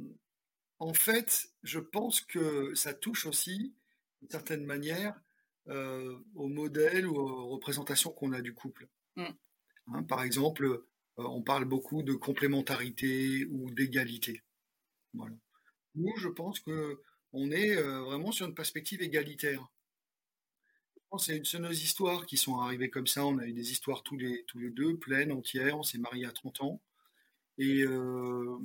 [0.80, 3.76] en fait, je pense que ça touche aussi,
[4.22, 5.19] d'une certaine manière,
[5.67, 8.88] euh, au modèle ou aux représentations qu'on a du couple.
[9.15, 9.26] Mm.
[9.93, 10.84] Hein, par exemple,
[11.27, 14.43] on parle beaucoup de complémentarité ou d'égalité.
[15.13, 15.36] Voilà.
[15.95, 17.01] Nous, je pense que
[17.34, 19.67] on est euh, vraiment sur une perspective égalitaire.
[21.17, 23.25] C'est nos histoires qui sont arrivées comme ça.
[23.25, 25.77] On a eu des histoires tous les, tous les deux, pleines, entières.
[25.77, 26.82] On s'est mariés à 30 ans.
[27.58, 27.84] Et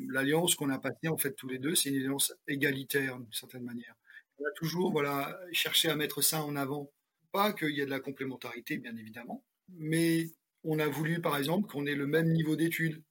[0.08, 3.64] l'alliance qu'on a passée, en fait, tous les deux, c'est une alliance égalitaire, d'une certaine
[3.64, 3.96] manière.
[4.38, 6.92] On a toujours voilà, cherché à mettre ça en avant.
[7.32, 10.28] Pas qu'il y ait de la complémentarité, bien évidemment, mais
[10.64, 13.02] on a voulu, par exemple, qu'on ait le même niveau d'études.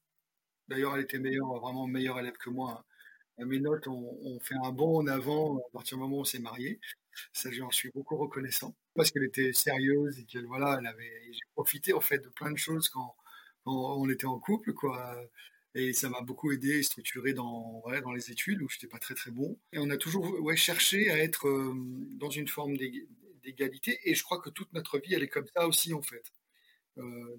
[0.68, 2.86] D'ailleurs, elle était vraiment meilleure élève que moi.
[3.40, 6.40] Mes notes ont, fait un bond en avant à partir du moment où on s'est
[6.40, 6.80] marié.
[7.34, 11.32] Ça, j'en suis beaucoup reconnaissant parce qu'elle était sérieuse et qu'elle, voilà, elle avait.
[11.32, 13.16] J'ai profité en fait de plein de choses quand,
[13.66, 15.16] on était en couple, quoi.
[15.76, 19.00] Et ça m'a beaucoup aidé et structuré dans, dans les études où je n'étais pas
[19.00, 19.58] très très bon.
[19.72, 21.74] Et on a toujours ouais, cherché à être euh,
[22.20, 22.78] dans une forme
[23.44, 24.00] d'égalité.
[24.04, 26.32] Et je crois que toute notre vie, elle est comme ça aussi, en fait.
[27.00, 27.38] Euh,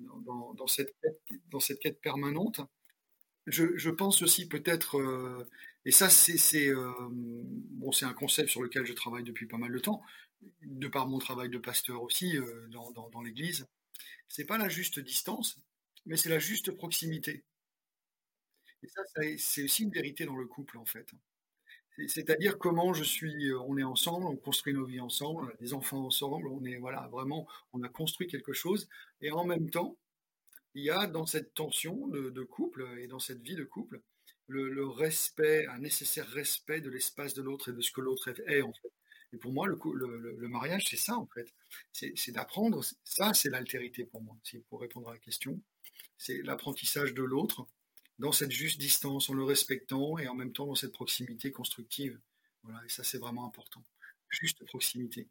[0.56, 2.60] dans, cette quête, dans cette quête permanente.
[3.46, 5.46] Je, pense aussi peut-être, euh,
[5.84, 6.72] et ça c'est
[7.10, 10.02] bon, c'est un concept sur lequel je travaille depuis pas mal de temps,
[10.62, 12.36] de par mon travail de pasteur aussi
[12.70, 13.66] dans, dans, dans l'Église.
[14.28, 15.60] C'est pas la juste distance,
[16.06, 17.44] mais c'est la juste proximité.
[18.82, 19.02] Et ça,
[19.38, 21.10] c'est aussi une vérité dans le couple, en fait.
[22.08, 25.56] C'est-à-dire comment je suis, euh, on est ensemble, on construit nos vies ensemble, on a
[25.60, 28.88] des enfants ensemble, on est voilà vraiment, on a construit quelque chose,
[29.20, 29.96] et en même temps,
[30.74, 34.00] il y a dans cette tension de, couple et dans cette vie de couple
[34.48, 38.62] le, respect, un nécessaire respect de l'espace de l'autre et de ce que l'autre est
[38.62, 38.92] en fait.
[39.32, 39.76] Et pour moi, le,
[40.36, 41.54] le mariage, c'est ça en fait,
[41.92, 42.82] c'est d'apprendre.
[43.04, 44.36] Ça, c'est l'altérité pour moi.
[44.68, 45.60] Pour répondre à la question,
[46.18, 47.66] c'est l'apprentissage de l'autre
[48.18, 52.20] dans cette juste distance, en le respectant et en même temps dans cette proximité constructive.
[52.62, 53.82] Voilà, et ça c'est vraiment important.
[54.28, 55.28] Juste proximité.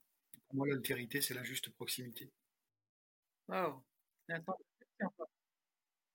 [0.47, 2.31] Pour moi, l'altérité, c'est la juste proximité.
[3.47, 3.83] Wow.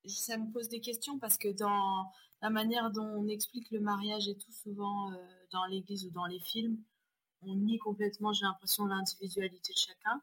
[0.07, 4.29] Ça me pose des questions parce que dans la manière dont on explique le mariage
[4.29, 5.17] et tout souvent euh,
[5.51, 6.83] dans l'église ou dans les films,
[7.43, 10.23] on nie complètement, j'ai l'impression, l'individualité de chacun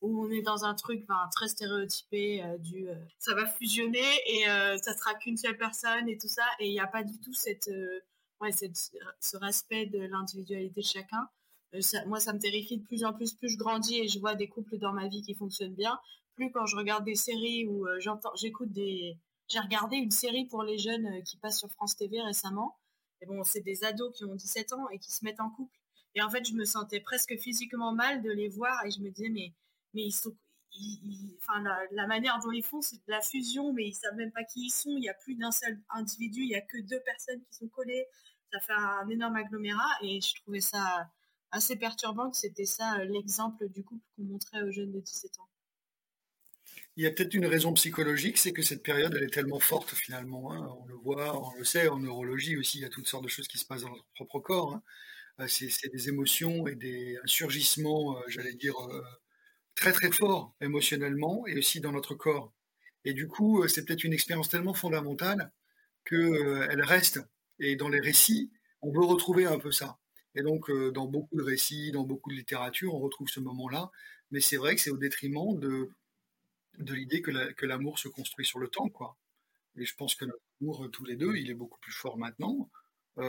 [0.00, 4.48] où on est dans un truc très stéréotypé euh, du euh, ça va fusionner et
[4.48, 7.18] euh, ça sera qu'une seule personne et tout ça et il n'y a pas du
[7.18, 7.70] tout cette,
[8.40, 11.28] ouais, ce respect de l'individualité de chacun.
[12.06, 13.34] moi, ça me terrifie de plus en plus.
[13.34, 15.98] Plus je grandis et je vois des couples dans ma vie qui fonctionnent bien,
[16.34, 19.18] plus quand je regarde des séries ou j'entends, j'écoute des.
[19.48, 22.78] J'ai regardé une série pour les jeunes qui passe sur France TV récemment.
[23.20, 25.76] Et bon, c'est des ados qui ont 17 ans et qui se mettent en couple.
[26.14, 29.10] Et en fait, je me sentais presque physiquement mal de les voir et je me
[29.10, 29.52] disais, mais
[29.94, 30.36] mais ils sont,
[31.42, 34.44] enfin, la, manière dont ils font, c'est de la fusion, mais ils savent même pas
[34.44, 34.90] qui ils sont.
[34.96, 37.68] Il n'y a plus d'un seul individu, il n'y a que deux personnes qui sont
[37.68, 38.06] collées.
[38.52, 41.08] Ça fait un énorme agglomérat et je trouvais ça
[41.52, 45.38] assez perturbant que c'était ça euh, l'exemple du couple qu'on montrait aux jeunes de 17
[45.40, 45.48] ans.
[46.96, 49.94] Il y a peut-être une raison psychologique, c'est que cette période, elle est tellement forte
[49.94, 50.52] finalement.
[50.52, 50.68] Hein.
[50.80, 53.28] On le voit, on le sait, en neurologie aussi, il y a toutes sortes de
[53.28, 54.74] choses qui se passent dans notre propre corps.
[54.74, 54.82] Hein.
[55.40, 58.74] Euh, c'est des émotions et des surgissements, euh, j'allais dire,
[59.80, 62.52] très très fort émotionnellement et aussi dans notre corps.
[63.06, 65.52] Et du coup, euh, c'est peut-être une expérience tellement fondamentale
[66.04, 67.20] qu'elle euh, reste.
[67.58, 69.98] Et dans les récits, on veut retrouver un peu ça.
[70.34, 73.90] Et donc, euh, dans beaucoup de récits, dans beaucoup de littérature, on retrouve ce moment-là.
[74.30, 75.90] Mais c'est vrai que c'est au détriment de,
[76.78, 78.90] de l'idée que l'amour se construit sur le temps.
[78.90, 79.16] quoi.
[79.76, 82.70] Et je pense que notre amour, tous les deux, il est beaucoup plus fort maintenant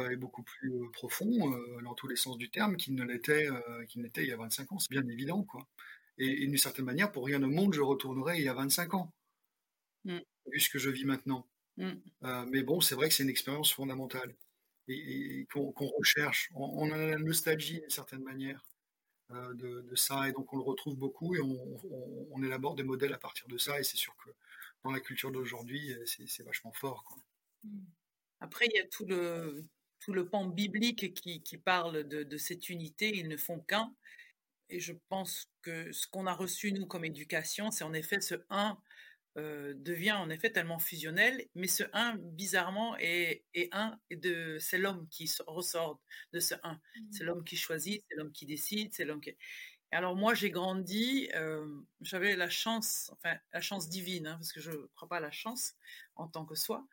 [0.09, 3.49] et beaucoup plus profond dans tous les sens du terme qu'il ne l'était
[3.97, 4.79] n'était il y a 25 ans.
[4.79, 5.43] C'est bien évident.
[5.43, 5.67] quoi.
[6.21, 9.11] Et, d'une certaine manière, pour rien au monde, je retournerai il y a 25 ans,
[10.05, 10.19] mm.
[10.51, 11.47] vu ce que je vis maintenant.
[11.77, 11.91] Mm.
[12.23, 14.35] Euh, mais bon, c'est vrai que c'est une expérience fondamentale
[14.87, 16.49] et, qu'on recherche.
[16.53, 18.63] On, a la nostalgie d'une certaine manière
[19.31, 23.17] euh, de, ça, et donc on le retrouve beaucoup et on, élabore des modèles à
[23.17, 23.79] partir de ça.
[23.79, 24.29] Et c'est sûr que
[24.83, 27.17] dans la culture d'aujourd'hui, c'est vachement fort.
[27.63, 27.79] Mm.
[28.41, 29.63] Après, il y a tout le,
[29.99, 33.15] tout le pan biblique qui, qui parle de, de, cette unité.
[33.15, 33.91] Ils ne font qu'un.
[34.71, 38.35] Et je pense que ce qu'on a reçu, nous, comme éducation, c'est en effet ce
[38.49, 38.77] 1
[39.37, 43.69] euh, devient en effet tellement fusionnel, mais ce 1, bizarrement, est, est
[44.09, 46.79] et de, c'est l'homme qui ressort de ce 1.
[47.11, 47.27] C'est mmh.
[47.27, 49.35] l'homme qui choisit, c'est l'homme qui décide, c'est l'homme qui...
[49.91, 51.67] alors moi, j'ai grandi, euh,
[51.99, 55.21] j'avais la chance, enfin la chance divine, hein, parce que je ne crois pas à
[55.21, 55.75] la chance
[56.15, 56.87] en tant que soi,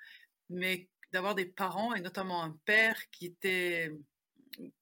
[0.49, 3.93] mais d'avoir des parents et notamment un père qui était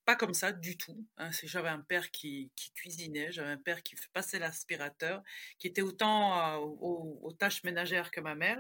[0.05, 1.07] pas comme ça du tout.
[1.19, 1.31] Hein.
[1.45, 5.23] J'avais un père qui, cuisinait, j'avais un père qui passait l'aspirateur,
[5.59, 8.59] qui était autant aux, tâches ménagères que ma mère,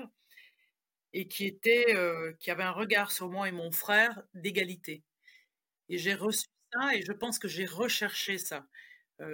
[1.12, 1.94] et qui était,
[2.40, 5.02] qui avait un regard sur moi et mon frère d'égalité.
[5.88, 8.66] Et j'ai reçu ça, et je pense que j'ai recherché ça.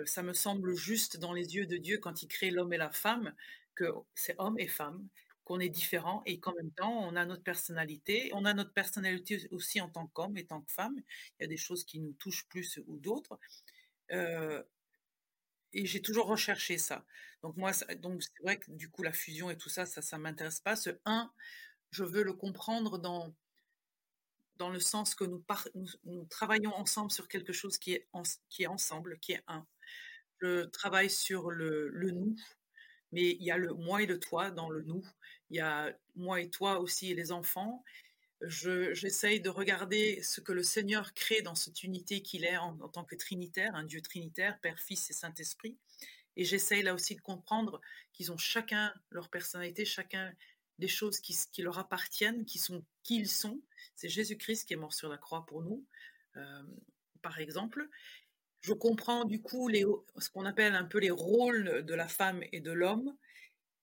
[0.07, 2.90] ça me semble juste dans les yeux de Dieu quand il crée l'homme et la
[2.90, 3.35] femme,
[3.75, 5.09] que c'est homme et femme,
[5.44, 8.31] qu'on est différent et qu'en même temps, on a notre personnalité.
[8.35, 10.94] On a notre personnalité aussi en tant qu'homme et tant que femme.
[11.38, 13.38] Il y a des choses qui nous touchent plus ou d'autres.
[14.12, 14.62] Euh,
[15.72, 17.05] et j'ai toujours recherché ça.
[17.42, 20.18] Donc moi, donc c'est vrai que du coup, la fusion et tout ça, ça, ça
[20.18, 20.76] m'intéresse pas.
[20.76, 21.33] Ce un,
[21.90, 23.35] je veux le comprendre dans
[24.57, 25.42] dans le sens que nous,
[26.05, 28.07] nous, travaillons ensemble sur quelque chose qui est,
[28.48, 29.66] qui est ensemble, qui est un.
[30.40, 32.37] Je travaille sur le, le nous,
[33.12, 35.07] mais il y a le moi et le toi dans le nous.
[35.51, 37.85] Il y a moi et toi aussi et les enfants.
[38.40, 43.05] J'essaye de regarder ce que le Seigneur crée dans cette unité qu'il est en, tant
[43.05, 45.77] que Trinitaire, un Dieu Trinitaire, Père, Fils et Saint-Esprit.
[46.37, 47.81] Et j'essaye là aussi de comprendre
[48.12, 50.33] qu'ils ont chacun leur personnalité, chacun
[50.79, 53.61] des choses qui, qui leur appartiennent, qui sont qui ils sont.
[53.94, 55.85] C'est Jésus-Christ qui est mort sur la croix pour nous,
[56.37, 56.62] euh,
[57.20, 57.88] par exemple
[58.62, 59.70] je comprends du coup
[60.18, 63.14] ce qu'on appelle un peu les rôles de la femme et de l'homme,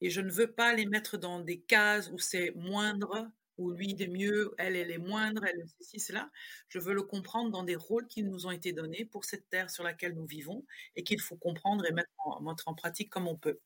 [0.01, 3.93] et je ne veux pas les mettre dans des cases où c'est moindre, où lui
[3.99, 6.31] est mieux, elle, elle est moindre, elle est ceci, cela.
[6.69, 9.69] Je veux le comprendre dans des rôles qui nous ont été donnés pour cette terre
[9.69, 10.65] sur laquelle nous vivons
[10.95, 13.59] et qu'il faut comprendre et mettre en, pratique comme on peut,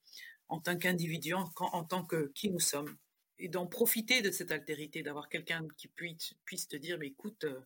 [0.48, 2.98] en tant qu'individu, en, en, tant que qui nous sommes.
[3.38, 7.44] Et d'en profiter de cette altérité, d'avoir quelqu'un qui puisse, puisse te dire, mais écoute,
[7.44, 7.60] euh,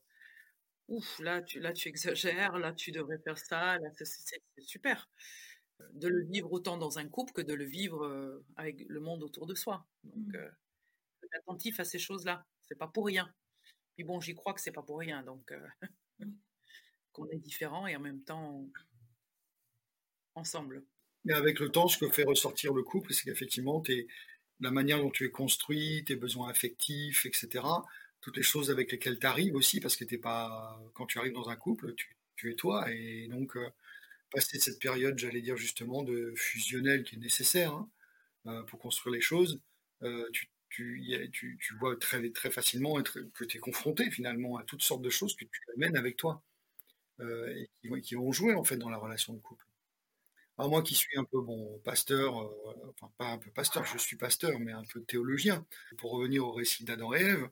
[0.88, 5.10] ouf, là tu, là tu exagères, là tu devrais faire ça, c'est super.
[5.94, 9.46] De le vivre autant dans un couple que de le vivre avec le monde autour
[9.46, 9.86] de soi.
[10.04, 11.28] Donc, mmh.
[11.34, 12.46] attentif à ces choses-là.
[12.68, 13.32] C'est pas pour rien.
[13.96, 15.22] Puis bon, j'y crois que c'est pas pour rien.
[15.22, 15.54] Donc,
[16.20, 16.26] mmh.
[17.12, 18.68] qu'on est différents et en même temps
[20.34, 20.84] ensemble.
[21.26, 23.84] Mais avec le temps, ce que fait ressortir le couple, c'est qu'effectivement,
[24.60, 27.66] la manière dont tu es construit, tes besoins affectifs, etc.,
[28.22, 31.34] toutes les choses avec lesquelles tu arrives aussi, parce que t'es pas, quand tu arrives
[31.34, 31.94] dans un couple,
[32.36, 32.92] tu, es toi.
[32.92, 33.70] Et donc, euh,
[34.32, 37.90] passer cette période, j'allais dire justement, de fusionnel qui est nécessaire hein,
[38.48, 39.60] euh, pour construire les choses,
[40.04, 40.52] euh, tu,
[41.80, 45.46] vois très, très facilement que tu es confronté finalement à toutes sortes de choses que
[45.46, 46.44] tu amènes avec toi
[47.20, 47.70] et
[48.04, 49.66] qui, vont jouer en fait dans la relation de couple.
[50.58, 52.36] Alors moi qui suis un peu bon pasteur,
[52.90, 55.66] enfin pas un peu pasteur, je suis pasteur, mais un peu théologien.
[55.98, 57.50] Pour revenir au récit d'Adam et Ève,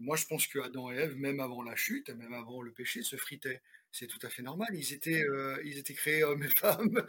[0.00, 3.02] moi, je pense que Adam et Ève, même avant la chute, même avant le péché,
[3.02, 3.62] se fritaient.
[3.92, 4.68] C'est tout à fait normal.
[4.74, 7.02] Ils étaient, euh, ils étaient créés hommes et femmes.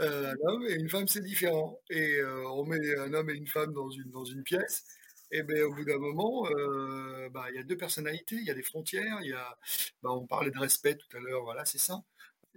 [0.00, 1.80] Euh, un homme et une femme, c'est différent.
[1.90, 4.84] Et euh, on met un homme et une femme dans une, dans une pièce.
[5.32, 6.44] Et bien, au bout d'un moment,
[7.30, 9.58] bah, il y a deux personnalités, il y a des frontières, il y a,
[10.02, 12.02] bah, on parlait de respect tout à l'heure, voilà, c'est ça.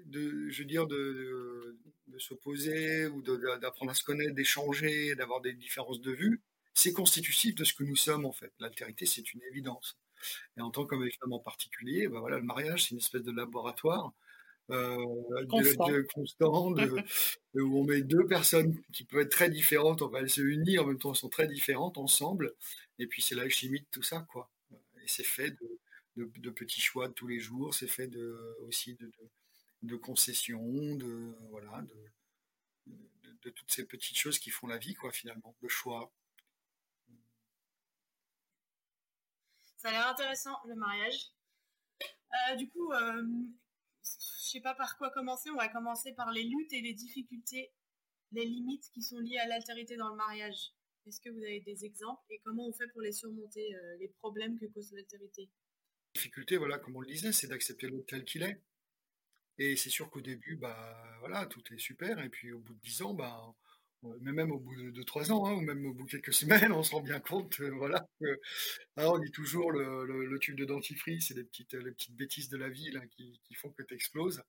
[0.05, 5.53] De, je veux dire, de, de s'opposer ou d'apprendre à se connaître, d'échanger, d'avoir des
[5.53, 6.41] différences de vue
[6.73, 8.51] c'est constitutif de ce que nous sommes en fait.
[8.59, 9.97] L'altérité, c'est une évidence.
[10.57, 13.23] Et en tant qu'homme et femme en particulier, ben voilà, le mariage, c'est une espèce
[13.23, 14.13] de laboratoire
[14.71, 16.73] euh, constant,
[17.55, 20.85] où on met deux personnes qui peuvent être très différentes, enfin, elles se unissent, en
[20.85, 22.53] même temps elles sont très différentes ensemble,
[22.99, 24.51] et puis c'est la chimie de tout ça, quoi.
[24.71, 25.55] Et c'est fait
[26.15, 28.95] de, petits choix de tous les jours, c'est fait de, aussi
[29.81, 32.93] de, concessions, de, voilà, de,
[33.43, 36.11] de, toutes ces petites choses qui font la vie, quoi, finalement, de choix.
[39.79, 41.31] Ça a l'air intéressant, le mariage.
[42.01, 43.23] Euh, du coup, euh,
[44.03, 45.49] je sais pas par quoi commencer.
[45.51, 47.71] On va commencer par les luttes et les difficultés,
[48.33, 50.73] les limites qui sont liées à l'altérité dans le mariage.
[51.07, 54.09] Est-ce que vous avez des exemples et comment on fait pour les surmonter, euh, les
[54.09, 55.43] problèmes que cause l'altérité?
[55.43, 58.61] La difficulté, voilà, comme on le disait, c'est d'accepter l'autre tel qu'il est.
[59.59, 62.19] Et c'est sûr qu'au début, bah voilà, tout est super.
[62.19, 63.55] Et puis au bout de dix ans, bah
[64.21, 66.71] mais même au bout de, trois ans, hein, ou même au bout de quelques semaines,
[66.71, 68.07] on se rend bien compte, voilà,
[68.97, 72.57] hein, on dit toujours le, tube de dentifrice, c'est les petites, les petites bêtises de
[72.57, 74.41] la vie qui, font que tu exploses.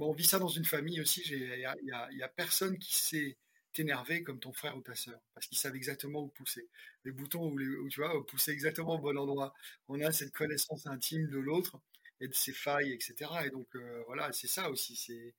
[0.00, 1.76] on vit ça dans une famille aussi, il n'y a,
[2.12, 3.36] y a, personne qui sait
[3.74, 6.68] t'énerver comme ton frère ou ta sœur, parce qu'ils savent exactement où pousser.
[7.04, 9.52] Les boutons où, les, tu vois, pousser exactement au bon endroit.
[9.88, 11.78] On a cette connaissance intime de l'autre
[12.20, 13.30] et de ses failles, etc.
[13.44, 15.34] Et donc, euh, voilà, c'est ça aussi, c'est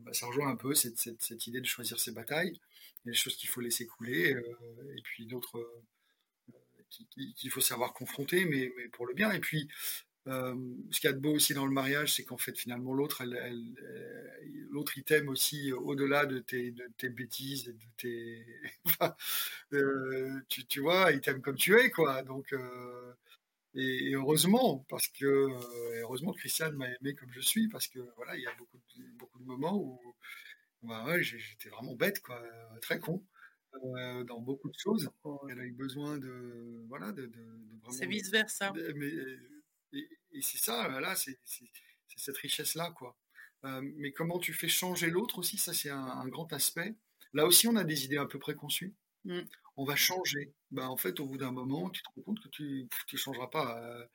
[0.00, 2.60] bah, ça rejoint un peu cette, cette, idée de choisir ses batailles.
[3.04, 6.54] Il des choses qu'il faut laisser couler, euh, et puis d'autres euh,
[6.88, 9.30] qu'il faut savoir confronter, mais, mais, pour le bien.
[9.32, 9.68] Et puis,
[10.26, 13.24] ce qu'il y a de beau aussi dans le mariage, c'est qu'en fait, finalement, l'autre,
[14.70, 18.46] l'autre, il t'aime aussi au-delà de tes, de tes bêtises, de tes,
[20.48, 22.22] tu, tu, vois, il t'aime comme tu es, quoi.
[22.22, 22.54] Donc,
[23.74, 28.36] Et, heureusement, parce que euh, heureusement Christiane m'a aimé comme je suis, parce que voilà,
[28.36, 30.00] il y a beaucoup de, beaucoup de moments où
[30.82, 32.42] bah ouais, j'étais vraiment bête, quoi,
[32.82, 33.24] très con.
[33.82, 35.10] dans beaucoup de choses.
[35.50, 36.84] Elle a eu besoin de.
[36.88, 37.30] Voilà, de,
[37.90, 38.72] C'est vice-versa.
[39.92, 41.38] Et, et c'est ça, là, c'est
[42.16, 43.16] cette richesse-là, quoi.
[43.82, 46.94] mais comment tu fais changer l'autre aussi, ça c'est un, grand aspect.
[47.32, 48.94] Là aussi, on a des idées un peu préconçues.
[49.24, 49.40] Mmh.
[49.76, 50.52] On va changer.
[50.70, 53.48] Bah, en fait, au bout d'un moment, tu te rends compte que tu ne changeras
[53.48, 54.08] pas.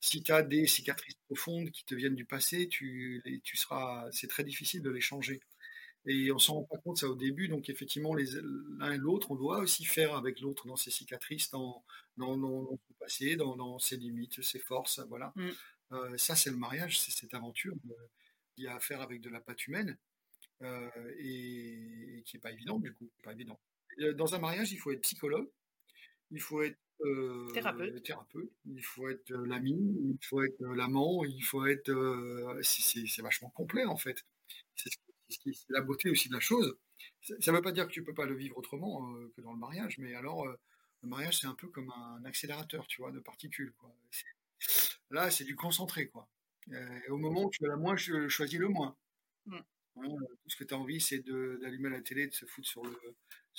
[0.00, 4.28] si tu as des cicatrices profondes qui te viennent du passé, tu, tu seras, c'est
[4.28, 5.40] très difficile de les changer.
[6.06, 7.48] Et on s'en rend pas compte ça au début.
[7.48, 11.84] Donc effectivement, l'un et l'autre, on doit aussi faire avec l'autre dans ses cicatrices, dans,
[12.16, 15.00] dans, son passé, dans, ses limites, ses forces.
[15.08, 15.32] Voilà.
[15.34, 15.48] Mmh.
[15.92, 17.74] Euh, ça, c'est le mariage, c'est cette aventure
[18.54, 19.96] qu'il y a à faire avec de la pâte humaine
[20.62, 20.88] euh,
[21.18, 23.10] et, qui n'est pas évident du coup.
[23.22, 23.58] Pas évident.
[24.00, 25.48] Euh, dans un mariage, il faut être psychologue,
[26.30, 26.78] il faut être
[27.52, 28.02] thérapeute.
[28.02, 28.50] thérapeute.
[28.64, 31.92] il faut être l'ami, il faut être l'amant, il faut être.
[32.62, 34.24] c'est vachement complet en fait.
[34.74, 34.90] C'est
[35.68, 36.78] la beauté aussi de la chose.
[37.20, 39.58] Ça ne veut pas dire que tu peux pas le vivre autrement que dans le
[39.58, 43.74] mariage, mais alors le mariage c'est un peu comme un accélérateur, tu vois, de particules.
[43.78, 43.94] Quoi.
[45.10, 46.28] Là, c'est du concentré, quoi.
[46.72, 48.96] Euh, au moment où tu as la moins, je choisis le moins.
[49.46, 49.56] Mm.
[49.56, 50.08] Hein,
[50.42, 52.98] tout ce que tu as envie, c'est d'allumer la télé, de se foutre sur le,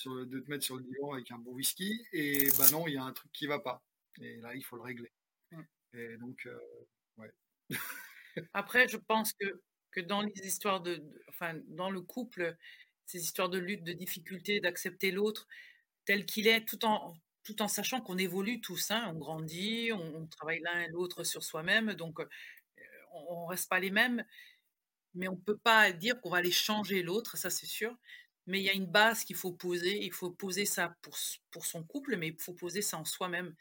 [0.05, 2.05] de te mettre sur le divan avec un bon whisky.
[2.13, 3.83] Et bah non, il y a un truc qui va pas.
[4.21, 5.11] Et là, il faut le régler.
[5.51, 5.61] Mm.
[5.93, 6.59] Et donc, euh,
[7.17, 7.31] ouais.
[8.53, 12.55] Après, je pense que, que dans les histoires de, enfin, dans le couple,
[13.05, 15.47] ces histoires de lutte, de difficulté, d'accepter l'autre
[16.05, 20.27] tel qu'il est, tout en, tout en sachant qu'on évolue tous, hein, on grandit, on,
[20.27, 22.19] travaille l'un et l'autre sur soi-même, donc
[23.11, 24.23] on ne reste pas les mêmes,
[25.13, 27.97] mais on ne peut pas dire qu'on va aller changer l'autre, ça c'est sûr.
[28.47, 31.17] Mais il y a une base qu'il faut poser, il faut poser ça pour,
[31.51, 33.55] pour son couple, mais il faut poser ça en soi-même.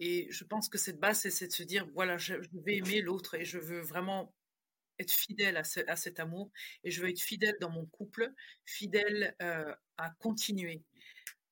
[0.00, 2.34] Et je pense que cette base, c'est de se dire, voilà, je,
[2.64, 4.34] vais aimer l'autre et je veux vraiment
[4.98, 5.64] être fidèle à,
[5.96, 6.50] cet amour
[6.84, 8.32] et je veux être fidèle dans mon couple,
[8.64, 10.82] fidèle à continuer.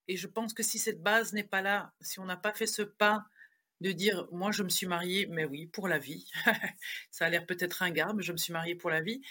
[0.09, 2.66] Et je pense que si cette base n'est pas là, si on n'a pas fait
[2.66, 3.24] ce pas
[3.80, 6.30] de dire moi je me suis mariée, mais oui, pour la vie,
[7.11, 9.22] ça a l'air peut-être ringard, mais je me suis mariée pour la vie,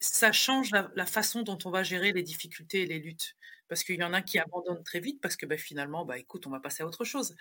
[0.00, 3.36] ça change la, façon dont on va gérer les difficultés et les luttes.
[3.68, 6.46] Parce qu'il y en a qui abandonnent très vite parce que ben, finalement, bah, écoute,
[6.46, 7.34] on va passer à autre chose.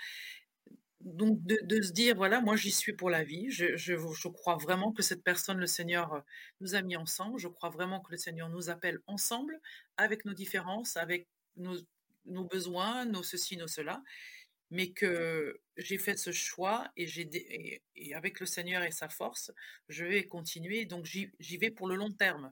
[1.01, 5.03] Donc de, se dire, voilà, moi j'y suis pour la vie, je, crois vraiment que
[5.03, 6.23] cette personne, le Seigneur,
[6.59, 9.61] nous a mis ensemble, je crois vraiment que le Seigneur nous appelle ensemble,
[9.97, 11.77] avec nos différences, avec nos,
[12.25, 14.01] nos besoins, nos ceci, nos cela,
[14.71, 17.29] mais que j'ai fait ce choix et, j'ai
[18.13, 19.51] avec le Seigneur et sa force,
[19.89, 20.85] je vais continuer.
[20.85, 22.51] Donc j'y vais pour le long terme.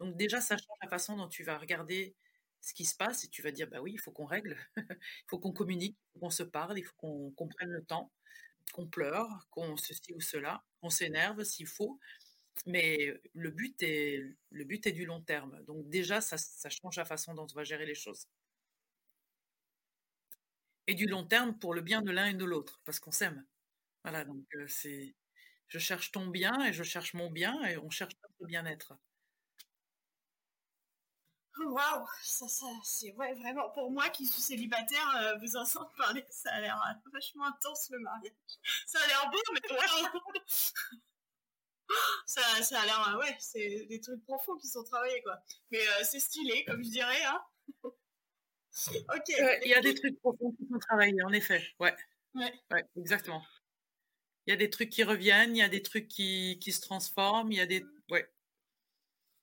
[0.00, 2.14] Donc déjà, ça change la façon dont tu vas regarder
[2.60, 5.24] ce qui se passe et tu vas dire, bah oui, il faut qu'on règle, il
[5.28, 8.12] faut qu'on communique, qu'on se parle, il faut qu'on prenne le temps,
[8.72, 11.98] qu'on pleure, qu'on ceci ou cela, qu'on s'énerve s'il faut.
[12.66, 15.62] Mais le but, est, le but est du long terme.
[15.64, 18.26] Donc déjà, ça, ça change la façon dont on va gérer les choses
[20.86, 23.44] et du long terme pour le bien de l'un et de l'autre, parce qu'on s'aime.
[24.04, 25.14] Voilà, donc c'est
[25.68, 28.92] je cherche ton bien et je cherche mon bien et on cherche notre bien-être.
[31.58, 36.24] Waouh, ça, ça c'est ouais, vraiment pour moi qui suis célibataire, vous en sentez parler,
[36.28, 36.78] ça a l'air
[37.12, 38.32] vachement intense le mariage.
[38.86, 40.98] Ça a l'air beau, mais ouais.
[42.26, 45.38] ça, ça a l'air ouais, c'est des trucs profonds qui sont travaillés quoi.
[45.70, 47.24] Mais c'est stylé, comme je dirais.
[47.24, 47.42] Hein.
[48.88, 49.34] Ok.
[49.64, 51.62] Il y a des trucs profonds qui sont travaillés, en effet.
[51.78, 51.94] Ouais.
[52.34, 52.52] Ouais.
[52.96, 53.44] exactement.
[54.46, 56.80] Il y a des trucs qui reviennent, il y a des trucs qui, qui se
[56.80, 57.84] transforment, il y a des.
[58.10, 58.28] Ouais.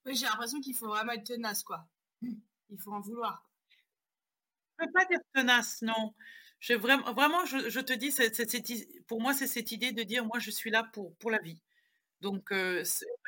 [0.05, 1.87] Oui, j'ai l'impression qu'il faut vraiment être tenace, quoi.
[2.21, 3.49] Il faut en vouloir.
[4.77, 6.13] Je ne peux pas dire tenace, non.
[6.59, 8.13] Je, vraiment, vraiment je, je te dis,
[9.07, 11.61] pour moi, c'est cette idée de dire moi, je suis là pour, pour la vie.
[12.21, 12.51] Donc,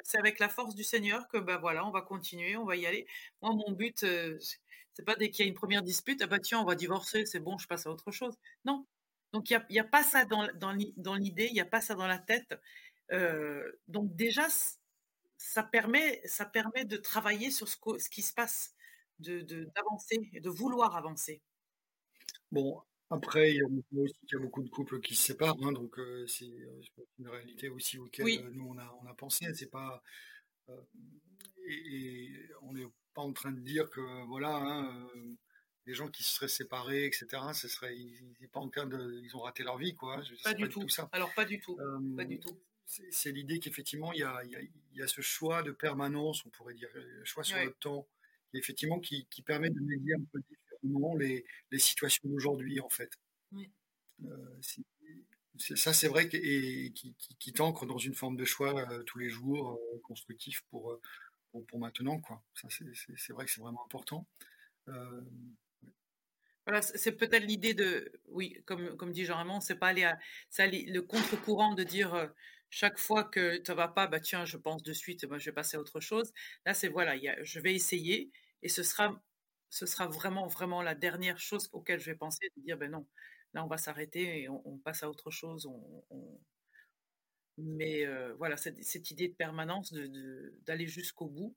[0.03, 2.85] c'est avec la force du Seigneur que, ben voilà, on va continuer, on va y
[2.85, 3.07] aller.
[3.41, 4.05] Moi, mon but,
[4.93, 7.25] c'est pas dès qu'il y a une première dispute, ah bah tiens, on va divorcer,
[7.25, 8.37] c'est bon, je passe à autre chose.
[8.65, 8.85] Non.
[9.31, 10.73] Donc il n'y a, pas ça dans,
[11.15, 12.59] l'idée, il n'y a pas ça dans la tête.
[13.11, 14.47] Euh, donc déjà,
[15.37, 18.75] ça permet, ça permet de travailler sur ce, ce qui se passe,
[19.19, 21.41] d'avancer de, de vouloir avancer.
[22.51, 22.81] Bon,
[23.11, 23.65] après, il y a
[24.01, 26.49] aussi qu'il y a beaucoup de couples qui se séparent, hein, donc euh, c'est
[27.19, 29.53] une réalité aussi auquel euh, nous on a, on a pensé.
[29.53, 30.01] C'est pas
[31.67, 32.31] et,
[32.61, 35.35] on est pas en train de dire que voilà, hein, euh,
[35.85, 37.27] les gens qui se seraient séparés, etc.
[37.53, 40.21] Ce serait, ils, pas en train de, ils ont raté leur vie, quoi.
[40.45, 40.87] pas, du tout.
[40.87, 41.09] ça.
[41.11, 41.77] Alors pas du tout.
[42.15, 42.57] pas du tout.
[42.85, 44.41] C'est l'idée qu'effectivement il y a,
[44.93, 48.07] y a, ce choix de permanence, on pourrait dire, le choix sur le temps,
[48.53, 50.41] effectivement qui, qui, permet de médier un peu
[51.17, 53.11] les, les situations d'aujourd'hui en fait.
[54.23, 54.61] Euh,
[55.57, 59.79] ça, c'est vrai, et qui, qui, t'ancre dans une forme de choix tous les jours
[60.03, 60.99] constructif pour,
[61.51, 62.19] pour, maintenant.
[62.19, 62.41] Quoi.
[62.53, 64.25] Ça, c'est vrai que c'est vraiment important.
[66.65, 70.17] Voilà, c'est peut-être l'idée de, oui, comme, comme dit Jean-Raymond, c'est pas aller à,
[70.59, 72.31] le contre-courant de dire
[72.71, 75.51] chaque fois que ça va pas, bah tiens, je pense de suite, moi je vais
[75.51, 76.33] passer à autre chose.
[76.65, 78.31] Là, c'est voilà, y a, je vais essayer
[78.63, 79.21] et ce sera,
[79.71, 83.07] ce sera vraiment, vraiment la dernière chose auquel je vais penser, de dire, ben non,
[83.53, 85.65] là on va s'arrêter et on, passe à autre chose.
[85.65, 86.39] On,
[87.57, 88.05] Mais
[88.37, 91.55] voilà, cette, cette, idée de permanence, d'aller de, d'aller jusqu'au bout,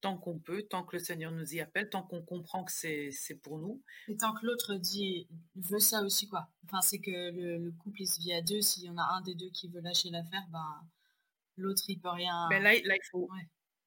[0.00, 3.40] tant qu'on peut, tant que le Seigneur nous y appelle, tant qu'on comprend que c'est
[3.42, 3.82] pour nous.
[4.08, 5.26] Et tant que l'autre dit
[5.56, 6.48] veut ça aussi quoi.
[6.64, 8.60] Enfin c'est que le, couple il se vit à deux.
[8.60, 10.86] S'il y en a un des deux qui veut lâcher l'affaire, ben
[11.56, 12.48] l'autre il peut rien.
[12.50, 13.28] Ben là, là il faut.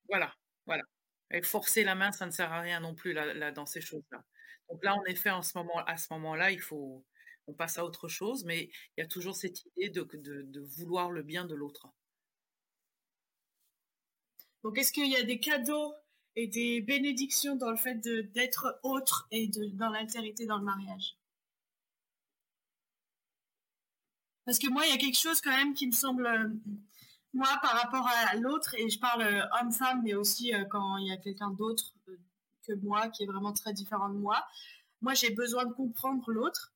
[0.09, 0.33] Voilà,
[0.65, 0.83] voilà.
[1.31, 4.23] Et forcer la main, ça ne sert à rien non plus dans ces choses-là.
[4.69, 5.41] Donc là, en effet, à
[5.97, 7.03] ce moment-là, il faut,
[7.47, 11.23] on passe à autre chose, mais il y a toujours cette idée de, vouloir le
[11.23, 11.87] bien de l'autre.
[14.63, 15.93] Donc, est-ce qu'il y a des cadeaux
[16.35, 21.17] et des bénédictions dans le fait d'être autre et dans l'altérité dans le mariage?
[24.45, 26.49] Parce que moi, il y a quelque chose quand même qui me semble, euh,
[27.35, 31.07] moi, par rapport à l'autre, et je parle euh, homme-femme, mais aussi euh, quand il
[31.07, 31.93] y a quelqu'un d'autre
[32.67, 34.43] que moi, qui est vraiment très différent de moi,
[35.01, 36.73] moi, j'ai besoin de comprendre l'autre.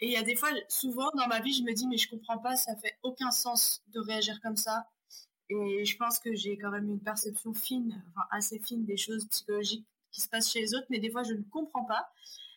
[0.00, 2.10] Et il y a des fois, souvent dans ma vie, je me dis, mais je
[2.10, 4.88] comprends pas, ça fait aucun sens de réagir comme ça.
[5.48, 9.26] Et je pense que j'ai quand même une perception fine, enfin assez fine des choses
[9.28, 12.10] psychologiques qui se passent chez les autres, mais des fois je ne comprends pas.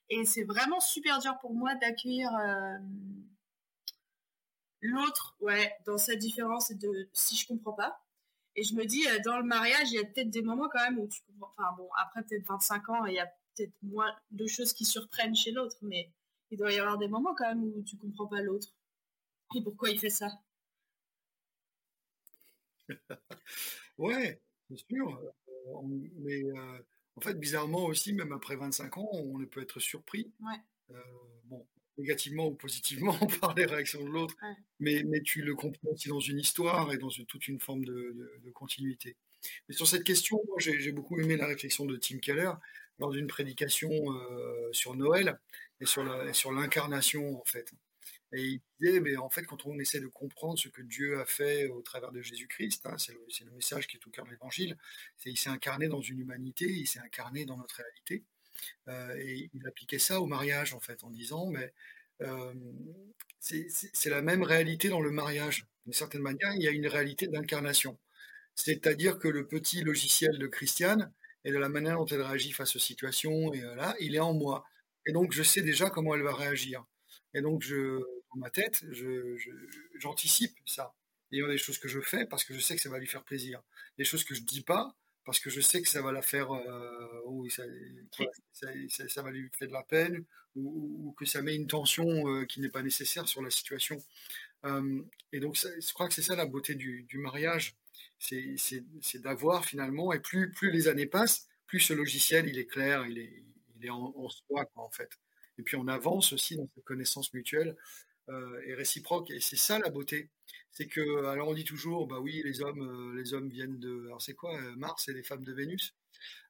[0.10, 2.78] Et c'est vraiment super dur pour moi d'accueillir euh,
[4.86, 8.02] l'autre, ouais, dans sa différence de si je comprends pas.
[8.56, 10.80] Et je me dis, euh, dans le mariage, il y a peut-être des moments quand
[10.80, 11.54] même où tu comprends.
[11.58, 15.36] Enfin bon, après peut-être 25 ans, il y a peut-être moins de choses qui surprennent
[15.36, 16.12] chez l'autre, mais
[16.52, 18.70] il doit y avoir des moments quand même où tu comprends pas l'autre.
[19.56, 20.30] Et pourquoi il fait ça?
[23.98, 25.18] Ouais, c'est sûr.
[25.18, 25.82] Euh,
[26.18, 26.80] mais euh,
[27.16, 30.34] en fait, bizarrement aussi, même après 25 ans, on peut être surpris.
[30.92, 30.96] Euh,
[31.46, 31.66] bon,
[31.98, 34.36] négativement ou positivement par les réactions de l'autre,
[34.80, 38.52] mais, mais tu le comprends aussi dans une histoire et dans toute une forme de,
[38.54, 39.16] continuité.
[39.68, 42.52] Mais sur cette question, moi, j'ai beaucoup aimé la réflexion de Tim Keller
[43.00, 43.92] lors d'une prédication
[44.72, 45.40] sur Noël
[45.82, 47.72] et sur l'incarnation, en fait.
[48.36, 51.26] Et il disait, mais en fait, quand on essaie de comprendre ce que Dieu a
[51.26, 54.78] fait au travers de Jésus-Christ, hein, c'est le, message qui est au cœur de l'Évangile,
[55.18, 58.24] c'est il s'est incarné dans une humanité, il s'est incarné dans notre réalité.
[58.88, 61.74] Euh, et il appliquait ça au mariage, en fait, en disant, mais
[62.22, 62.54] euh,
[63.40, 65.66] c'est la même réalité dans le mariage.
[65.86, 67.98] D'une certaine manière, il y a une réalité d'incarnation.
[68.56, 71.12] C'est-à-dire que le petit logiciel de Christiane,
[71.44, 74.34] et de la manière dont elle réagit face aux situations, et là, il est en
[74.34, 74.66] moi.
[75.06, 76.84] Et donc, je sais déjà comment elle va réagir.
[77.36, 78.84] Et donc, je, dans ma tête,
[80.00, 80.94] j'anticipe ça.
[81.32, 82.98] Il y a des choses que je fais parce que je sais que ça va
[82.98, 83.62] lui faire plaisir.
[83.98, 84.96] Des choses que je dis pas
[85.26, 87.64] parce que je sais que ça va la faire, euh, ça,
[89.08, 90.24] ça, va lui faire de la peine
[90.56, 93.98] ou, que ça met une tension euh, qui n'est pas nécessaire sur la situation.
[95.32, 97.76] et donc, je crois que c'est ça la beauté du, mariage,
[98.20, 103.18] c'est d'avoir finalement, et plus, les années passent, plus ce logiciel il est clair, il
[103.20, 105.10] est, en, en soi en fait
[105.58, 107.74] et puis on avance aussi dans cette connaissance mutuelle euh,
[108.66, 109.32] et réciproque.
[109.32, 110.30] Et c'est ça la beauté.
[110.72, 114.06] C'est que, alors on dit toujours, bah oui, les hommes, euh, les hommes viennent de,
[114.08, 115.94] alors c'est quoi, euh, Mars et les femmes de Vénus?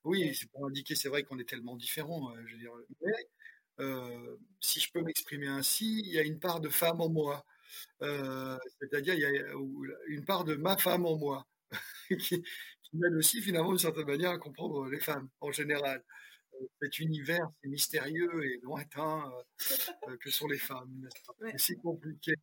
[0.03, 2.33] Oui, c'est pour indiquer, c'est vrai qu'on est tellement différents.
[2.45, 2.71] je veux dire,
[3.05, 3.13] mais
[4.61, 7.45] si je peux m'exprimer ainsi, il y a une part de femme en moi.
[8.01, 9.53] C'est-à-dire, il y a
[10.07, 11.47] une part de ma femme en moi
[12.09, 16.03] qui, qui m'aide aussi finalement d'une certaine manière à comprendre les femmes en général
[16.81, 19.75] cet univers c'est mystérieux et lointain euh,
[20.07, 21.07] euh, que sont les femmes,
[21.51, 22.33] C'est si compliqué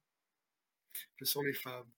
[1.18, 1.90] que sont les femmes.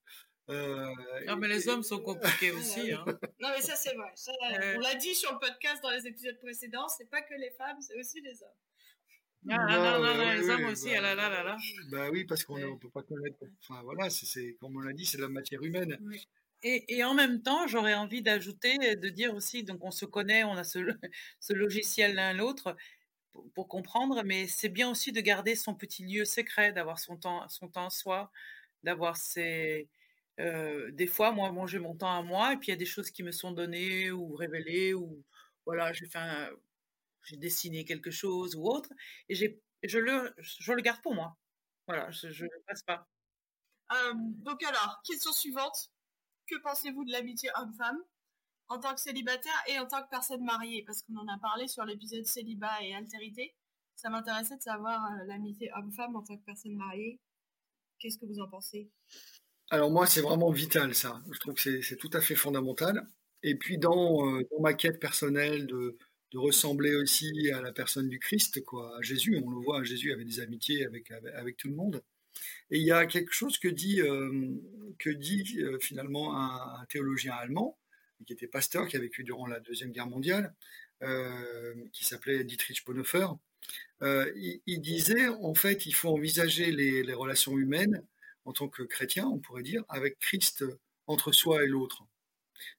[0.49, 0.93] Euh,
[1.25, 2.91] non, mais les hommes sont compliqués aussi.
[2.91, 3.03] Hein.
[3.39, 4.13] Non, mais ça, c'est vrai.
[4.75, 7.81] on l'a dit sur le podcast dans les épisodes précédents, c'est pas que les femmes,
[7.81, 8.49] c'est aussi les hommes.
[9.49, 11.57] Ah, non, non, non, les hommes aussi, bah, ah là, là, là, là.
[11.91, 13.37] Bah oui, parce qu'on ne peut pas connaître.
[13.61, 15.97] Enfin, voilà, c'est comme on l'a dit, c'est de la matière humaine.
[16.63, 20.53] Et, en même temps, j'aurais envie d'ajouter, de dire aussi, donc on se connaît, on
[20.53, 20.79] a ce,
[21.53, 22.75] logiciel l'un l'autre
[23.53, 27.47] pour, comprendre, mais c'est bien aussi de garder son petit lieu secret, d'avoir son temps,
[27.49, 28.31] son temps à soi,
[28.83, 29.89] d'avoir ses...
[30.39, 32.85] Euh, des fois, moi, j'ai mon temps à moi, et puis il y a des
[32.85, 35.23] choses qui me sont données ou révélées, ou
[35.65, 36.19] voilà, j'ai fait
[37.23, 38.89] j'ai dessiné quelque chose ou autre,
[39.29, 41.37] et j'ai, je, le, je le garde pour moi.
[41.87, 43.07] Voilà, je ne le passe pas.
[43.91, 45.91] Euh, donc alors, question suivante
[46.47, 47.99] que pensez-vous de l'amitié homme-femme
[48.67, 50.83] en tant que célibataire et en tant que personne mariée?
[50.85, 53.55] Parce qu'on en a parlé sur l'épisode célibat et altérité.
[53.95, 57.19] Ça m'intéressait de savoir euh, l'amitié homme-femme en tant que personne mariée.
[57.99, 58.89] Qu'est-ce que vous en pensez?
[59.69, 61.21] Alors moi, c'est vraiment vital ça.
[61.31, 63.07] Je trouve que c'est tout à fait fondamental.
[63.41, 65.97] Et puis dans, euh, ma quête personnelle de,
[66.31, 70.11] de, ressembler aussi à la personne du Christ, quoi, à Jésus, on le voit, Jésus
[70.11, 72.03] avait des amitiés avec, avec, tout le monde.
[72.71, 74.53] Et il y a quelque chose que dit, euh,
[75.07, 77.77] euh, finalement un, théologien allemand,
[78.25, 80.53] qui était pasteur, qui a vécu durant la Deuxième Guerre mondiale,
[81.91, 83.27] qui s'appelait Dietrich Bonhoeffer,
[84.01, 84.31] euh,
[84.65, 88.03] il, disait, en fait, il faut envisager les, relations humaines
[88.45, 90.65] en tant que chrétien, on pourrait dire, avec Christ
[91.07, 92.03] entre soi et l'autre.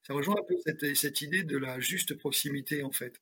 [0.06, 0.54] Ça rejoint un peu
[0.94, 3.20] cette, idée de la juste proximité, en fait.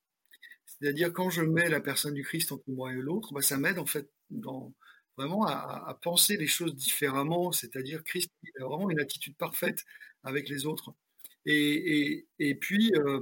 [0.67, 3.79] C'est-à-dire, quand je mets la personne du Christ entre moi et l'autre, bah, ça m'aide,
[3.79, 4.75] en fait, dans,
[5.17, 7.53] vraiment à, penser les choses différemment.
[7.53, 9.85] C'est-à-dire, Christ a vraiment une attitude parfaite
[10.23, 10.95] avec les autres.
[11.47, 12.25] Et,
[12.61, 13.21] puis, euh,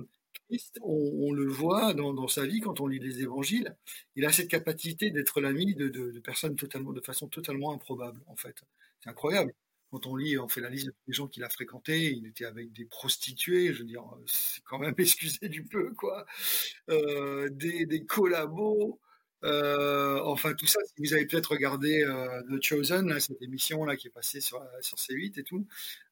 [0.82, 3.76] on, le voit dans, sa vie quand on lit les évangiles,
[4.16, 8.57] il a cette capacité d'être l'ami de, personnes de façon totalement improbable, en fait.
[9.01, 9.53] C'est incroyable.
[9.90, 12.72] Quand on lit, on fait la liste des gens qu'il a fréquentés, il était avec
[12.72, 16.24] des prostituées, je veux dire, c'est quand même excusé du peu, quoi.
[16.88, 19.01] Euh, des collabos,
[19.45, 24.07] euh, enfin, tout ça, vous avez peut-être regardé euh, The Chosen, cette émission là qui
[24.07, 25.66] est passée sur, sur C8 et tout,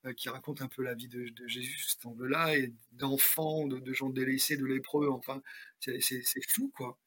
[0.04, 3.92] euh, qui raconte un peu la vie de, Jésus sous cet angle-là, et d'enfants, de,
[3.92, 5.42] gens délaissés, de lépreux, enfin,
[5.78, 6.98] c'est fou, quoi.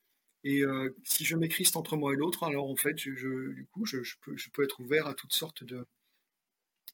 [0.46, 0.64] Et
[1.06, 3.98] si je mets Christ entre moi et l'autre, alors en fait, je, du coup, je,
[4.52, 5.86] peux, être ouvert à toutes sortes de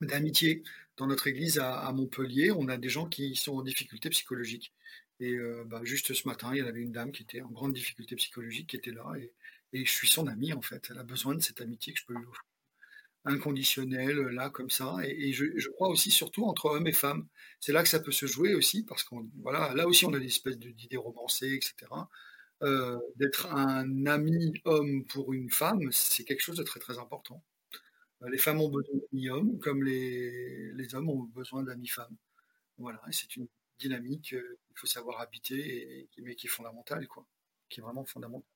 [0.02, 0.64] d'amitié.
[0.98, 4.72] Dans notre église à Montpellier, on a des gens qui sont en difficulté psychologique.
[5.20, 7.74] Et euh, bah, juste ce matin, il y avait une dame qui était en grande
[7.74, 9.06] difficulté psychologique qui était là.
[9.74, 10.88] Et, je suis son ami, en fait.
[10.90, 12.44] Elle a besoin de cette amitié que je peux lui offrir.
[13.26, 14.98] Inconditionnelle, là, comme ça.
[15.04, 17.28] Et, je, crois aussi, surtout, entre hommes et femmes.
[17.60, 20.20] C'est là que ça peut se jouer aussi, parce qu'on voilà, là aussi, on a
[20.20, 21.92] des espèces d'idées romancées, etc.
[22.64, 27.44] Euh, d'être un ami homme pour une femme, c'est quelque chose de très, très important.
[28.30, 32.18] Les femmes ont besoin d'amis hommes, comme les, les hommes ont besoin d'amis femmes.
[32.78, 33.48] Voilà, c'est une
[33.80, 37.26] dynamique euh, qu'il faut savoir habiter, et, mais qui est fondamentale, quoi,
[37.70, 38.48] qui est vraiment fondamentale.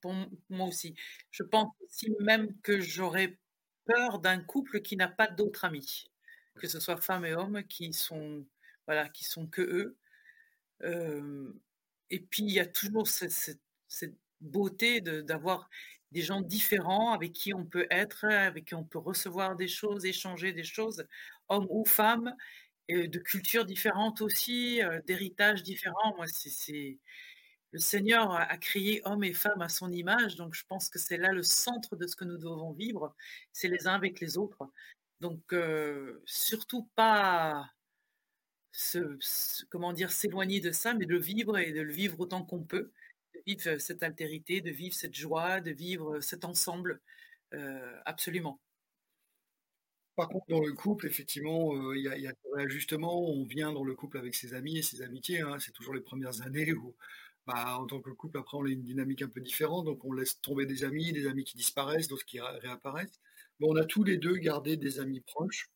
[0.00, 0.14] Pour
[0.50, 0.94] moi aussi.
[1.30, 3.38] Je pense aussi même que j'aurais
[3.86, 6.10] peur d'un couple qui n'a pas d'autres amis,
[6.56, 8.46] que ce soit femmes et hommes qui sont,
[8.86, 9.96] voilà, qui sont que eux.
[10.82, 11.52] Euh,
[12.10, 15.68] et puis il y a toujours cette, cette beauté d'avoir
[16.12, 20.04] des gens différents avec qui on peut être, avec qui on peut recevoir des choses,
[20.04, 21.04] échanger des choses,
[21.48, 22.34] hommes ou femmes,
[22.88, 26.14] de cultures différentes aussi, d'héritages différents.
[26.16, 26.98] Moi, c'est
[27.72, 31.16] le Seigneur a, créé hommes et femmes à son image, donc je pense que c'est
[31.16, 33.16] là le centre de ce que nous devons vivre,
[33.52, 34.70] c'est les uns avec les autres.
[35.20, 35.42] Donc
[36.24, 37.68] surtout pas
[39.70, 42.62] comment dire s'éloigner de ça, mais de le vivre et de le vivre autant qu'on
[42.62, 42.92] peut,
[43.34, 47.00] de vivre cette altérité, de vivre cette joie, de vivre cet ensemble,
[48.04, 48.60] absolument.
[50.16, 53.20] Par contre, dans le couple, effectivement, euh, il y, a, y a un réajustement.
[53.28, 55.40] On vient dans le couple avec ses amis et ses amitiés.
[55.40, 55.58] Hein.
[55.58, 56.94] C'est toujours les premières années où,
[57.46, 59.86] bah, en tant que couple, après, on a une dynamique un peu différente.
[59.86, 63.20] Donc, on laisse tomber des amis, des amis qui disparaissent, d'autres qui réapparaissent.
[63.58, 65.70] Mais on a tous les deux gardé des amis proches,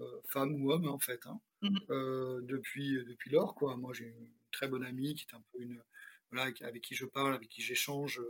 [0.00, 3.54] euh, femmes ou hommes, en fait, hein, mmh euh, depuis, depuis lors.
[3.54, 3.76] Quoi.
[3.76, 5.78] Moi, j'ai une très bonne amie qui est un peu une.
[6.30, 8.20] Voilà, avec qui je parle, avec qui j'échange,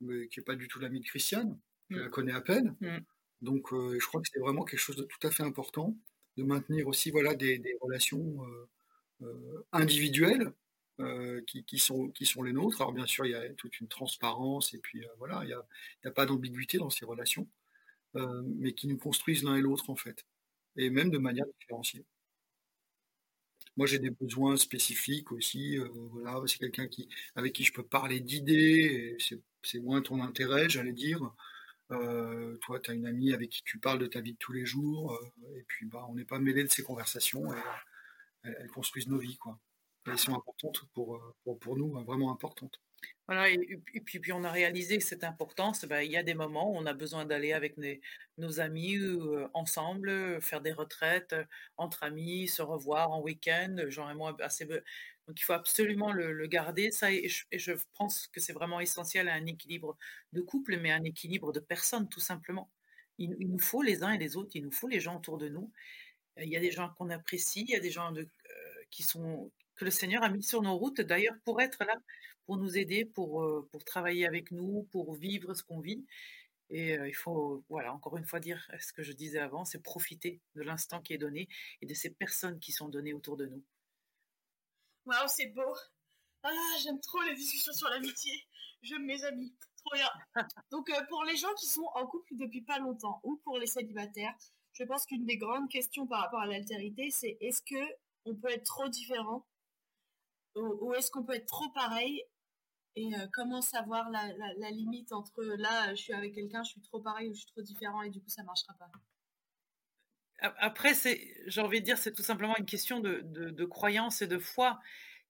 [0.00, 1.58] mais qui n'est pas du tout l'amie de Christiane.
[1.90, 2.00] Je mmh.
[2.00, 2.76] la connais à peine.
[2.80, 2.98] Mmh.
[3.42, 5.96] Donc, euh, je crois que c'est vraiment quelque chose de tout à fait important
[6.36, 8.68] de maintenir aussi voilà, des, relations euh,
[9.22, 10.52] euh, individuelles
[11.46, 12.12] qui, sont,
[12.42, 12.82] les nôtres.
[12.82, 15.66] Alors, bien sûr, il y a toute une transparence et puis voilà, il n'y a,
[16.04, 17.48] a, pas d'ambiguïté dans ces relations,
[18.14, 20.26] mais qui nous construisent l'un et l'autre en fait,
[20.76, 22.04] et même de manière différenciée.
[23.78, 25.78] Moi, j'ai des besoins spécifiques aussi.
[26.12, 29.16] voilà, c'est quelqu'un qui, avec qui je peux parler d'idées.
[29.62, 31.34] C'est moins ton intérêt, j'allais dire.
[31.92, 34.52] Euh, toi, tu as une amie avec qui tu parles de ta vie de tous
[34.52, 37.58] les jours, euh, et puis bah, on n'est pas mêlé de ces conversations, et,
[38.44, 39.58] elles, construisent nos vies, quoi.
[40.06, 42.80] elles sont importantes pour, euh, pour, pour nous, hein, vraiment importantes.
[43.30, 45.84] Et, puis, on a réalisé cette importance.
[45.84, 47.76] Ben, il y a des moments où on a besoin d'aller avec
[48.38, 48.98] nos amis
[49.54, 51.34] ensemble, faire des retraites
[51.76, 53.76] entre amis, se revoir en week-end.
[53.88, 54.66] Genre, moi, assez,
[55.30, 59.34] donc il faut absolument le, garder, ça, et je, pense que c'est vraiment essentiel à
[59.34, 59.96] un équilibre
[60.32, 62.68] de couple, mais un équilibre de personnes, tout simplement.
[63.18, 65.48] Il, nous faut les uns et les autres, il nous faut les gens autour de
[65.48, 65.70] nous.
[66.36, 68.24] Il y a des gens qu'on apprécie, il y a des gens euh,
[68.90, 71.96] qui sont, que le Seigneur a mis sur nos routes, d'ailleurs, pour être là,
[72.44, 76.04] pour nous aider, pour, euh, pour travailler avec nous, pour vivre ce qu'on vit.
[76.68, 79.82] Et euh, il faut, voilà, encore une fois dire ce que je disais avant, c'est
[79.82, 81.48] profiter de l'instant qui est donné
[81.80, 83.64] et de ces personnes qui sont données autour de nous.
[85.06, 85.74] Waouh, c'est beau.
[86.42, 86.50] Ah,
[86.82, 88.32] j'aime trop les discussions sur l'amitié.
[88.82, 89.54] J'aime mes amis.
[89.78, 90.10] Trop bien.
[90.70, 93.66] Donc, euh, pour les gens qui sont en couple depuis pas longtemps ou pour les
[93.66, 94.34] célibataires,
[94.74, 97.82] je pense qu'une des grandes questions par rapport à l'altérité, c'est est-ce que
[98.26, 99.46] on peut être trop différent
[100.56, 102.22] ou, est-ce qu'on peut être trop pareil
[102.96, 107.00] et euh, comment savoir la, limite entre là, je suis avec quelqu'un, je suis trop
[107.00, 108.90] pareil ou je suis trop différent et du coup, ça marchera pas?
[110.58, 114.26] Après, c'est, j'ai envie de dire, c'est tout simplement une question de, de, croyance et
[114.26, 114.80] de foi.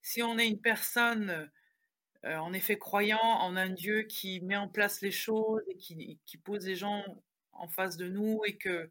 [0.03, 1.51] Si on est une personne
[2.25, 6.19] euh, en effet croyant en un Dieu qui met en place les choses et qui,
[6.27, 7.03] qui, pose les gens
[7.53, 8.89] en face de nous et que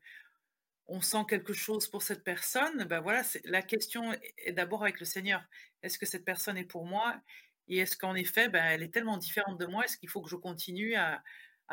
[0.89, 5.05] on sent quelque chose pour cette personne, ben voilà, la question est d'abord avec le
[5.05, 5.43] Seigneur.
[5.83, 7.19] Est-ce que cette personne est pour moi?
[7.67, 10.29] Et est-ce qu'en effet, ben, elle est tellement différente de moi Est-ce qu'il faut que
[10.29, 11.23] je continue à,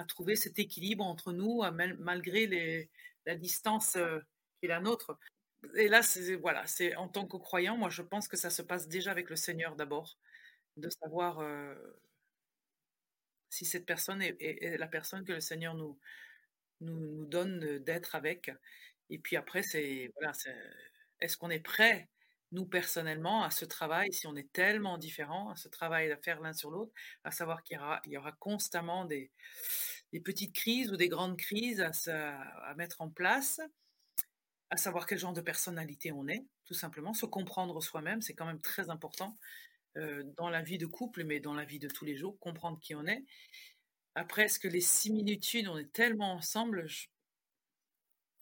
[0.08, 1.62] trouver cet équilibre entre nous,
[1.98, 2.88] malgré
[3.24, 4.18] la distance euh,
[4.60, 5.18] qui est la nôtre?
[5.74, 8.62] Et là, c'est voilà, c'est en tant que croyant, moi, je pense que ça se
[8.62, 10.18] passe déjà avec le Seigneur d'abord
[10.76, 11.40] de savoir
[13.50, 15.98] si cette personne est, la personne que le Seigneur nous,
[16.80, 18.50] nous, donne d'être avec.
[19.10, 20.32] Et puis après, c'est voilà,
[21.20, 22.08] est-ce qu'on est prêt,
[22.52, 26.40] nous personnellement, à ce travail, si on est tellement différents, à ce travail à faire
[26.40, 26.92] l'un sur l'autre,
[27.24, 29.30] à savoir qu'il y aura, il y aura constamment des,
[30.24, 33.60] petites crises ou des grandes crises à, à mettre en place,
[34.70, 38.46] à savoir quel genre de personnalité on est, tout simplement, se comprendre soi-même, c'est quand
[38.46, 39.36] même très important.
[39.96, 42.78] Euh, dans la vie de couple, mais dans la vie de tous les jours, comprendre
[42.80, 43.24] qui on est.
[44.14, 46.86] Après, est-ce que les similitudes, on est tellement ensemble,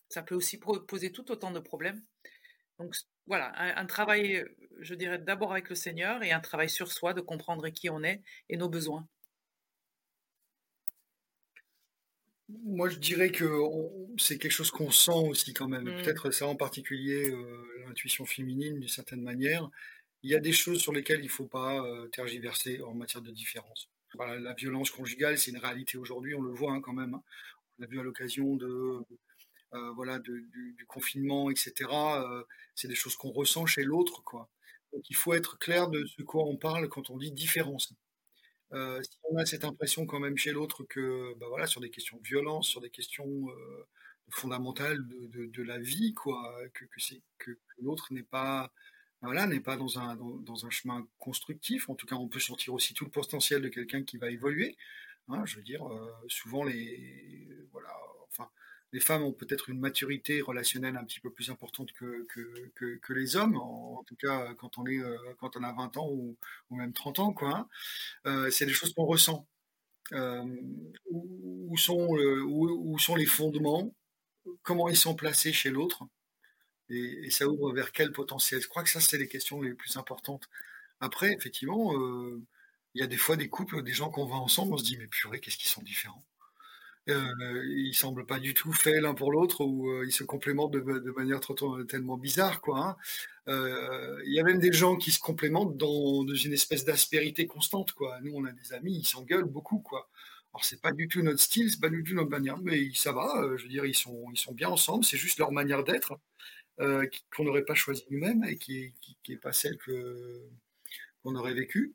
[0.09, 2.03] ça peut aussi poser tout autant de problèmes.
[2.79, 2.95] Donc
[3.27, 4.45] voilà, un, travail,
[4.81, 8.03] je dirais d'abord avec le Seigneur et un travail sur soi, de comprendre qui on
[8.03, 9.07] est et nos besoins.
[12.49, 13.47] Moi, je dirais que
[14.19, 15.85] c'est quelque chose qu'on sent aussi quand même.
[15.85, 16.03] Mmh.
[16.03, 19.71] Peut-être ça en particulier euh, l'intuition féminine d'une certaine manière
[20.25, 23.23] il y a des choses sur lesquelles il ne faut pas euh, tergiverser en matière
[23.23, 23.91] de différence.
[24.19, 27.15] la violence conjugale, c'est une réalité aujourd'hui, on le voit hein, quand même.
[27.15, 27.23] Hein.
[27.79, 29.01] On l'a vu à l'occasion de,
[29.75, 31.75] euh, voilà, du, confinement, etc.
[31.91, 32.45] Euh,
[32.75, 34.23] c'est des choses qu'on ressent chez l'autre.
[34.23, 34.49] Quoi.
[34.93, 37.93] Donc il faut être clair de ce quoi on parle quand on dit différence.
[38.73, 42.19] si on a cette impression quand même chez l'autre que, bah voilà, sur des questions
[42.19, 43.47] de violence, sur des questions
[44.31, 46.85] fondamentales de, la vie, quoi, que,
[47.39, 48.73] que, l'autre n'est pas
[49.25, 51.89] voilà, n'est pas dans un, dans, un chemin constructif.
[51.89, 54.77] En tout cas, on peut sentir aussi tout le potentiel de quelqu'un qui va évoluer.
[55.29, 57.89] Hein, je veux dire, euh, souvent les, voilà,
[58.31, 58.51] enfin,
[58.95, 62.29] les femmes ont peut-être une maturité relationnelle un petit peu plus importante que,
[63.09, 66.37] les hommes, en, tout cas quand on, est, euh, quand on a 20 ans ou,
[66.71, 67.33] même 30 ans.
[67.33, 67.69] Quoi, hein.
[68.27, 69.49] euh, c'est des choses qu'on ressent.
[70.13, 73.93] où, sont, où, sont les fondements?
[74.63, 76.05] Comment ils sont placés chez l'autre?
[76.89, 78.61] Et, ça ouvre vers quel potentiel?
[78.61, 80.49] Je crois que ça, c'est les questions les plus importantes.
[81.01, 82.41] Après, effectivement, euh,
[82.95, 84.97] il y a des fois des couples, des gens qu'on va ensemble, on se dit,
[84.99, 86.23] mais purée, qu'est-ce qu'ils sont différents?
[87.09, 90.73] Euh, Ils semblent pas du tout faits l'un pour l'autre, ou euh, ils se complémentent
[90.73, 91.41] de, manière
[91.89, 92.61] tellement bizarre.
[92.61, 92.79] quoi.
[92.79, 92.97] Hein.
[93.49, 97.93] Euh, il y a même des gens qui se complémentent dans, une espèce d'aspérité constante.
[97.93, 98.19] quoi.
[98.23, 99.81] Nous, on a des amis, ils s'engueulent beaucoup.
[99.81, 100.09] quoi.
[100.53, 103.13] Alors c'est pas du tout notre style, c'est pas du tout notre manière, mais ça
[103.13, 103.57] va.
[103.57, 105.05] je veux dire, ils sont, bien ensemble.
[105.05, 106.19] C'est juste leur manière d'être.
[106.81, 108.93] Euh, qu'on n'aurait pas choisi nous-mêmes et qui
[109.29, 109.79] n'est pas celle
[111.23, 111.95] qu'on aurait vécue.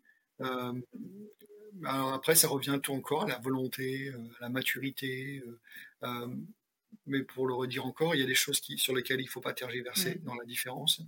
[1.84, 5.43] Euh, alors après, ça revient tout encore à la volonté, euh, à la maturité.
[7.05, 9.30] mais pour le redire encore, il y a des choses qui, sur lesquelles il ne
[9.30, 11.01] faut pas tergiverser dans la différence.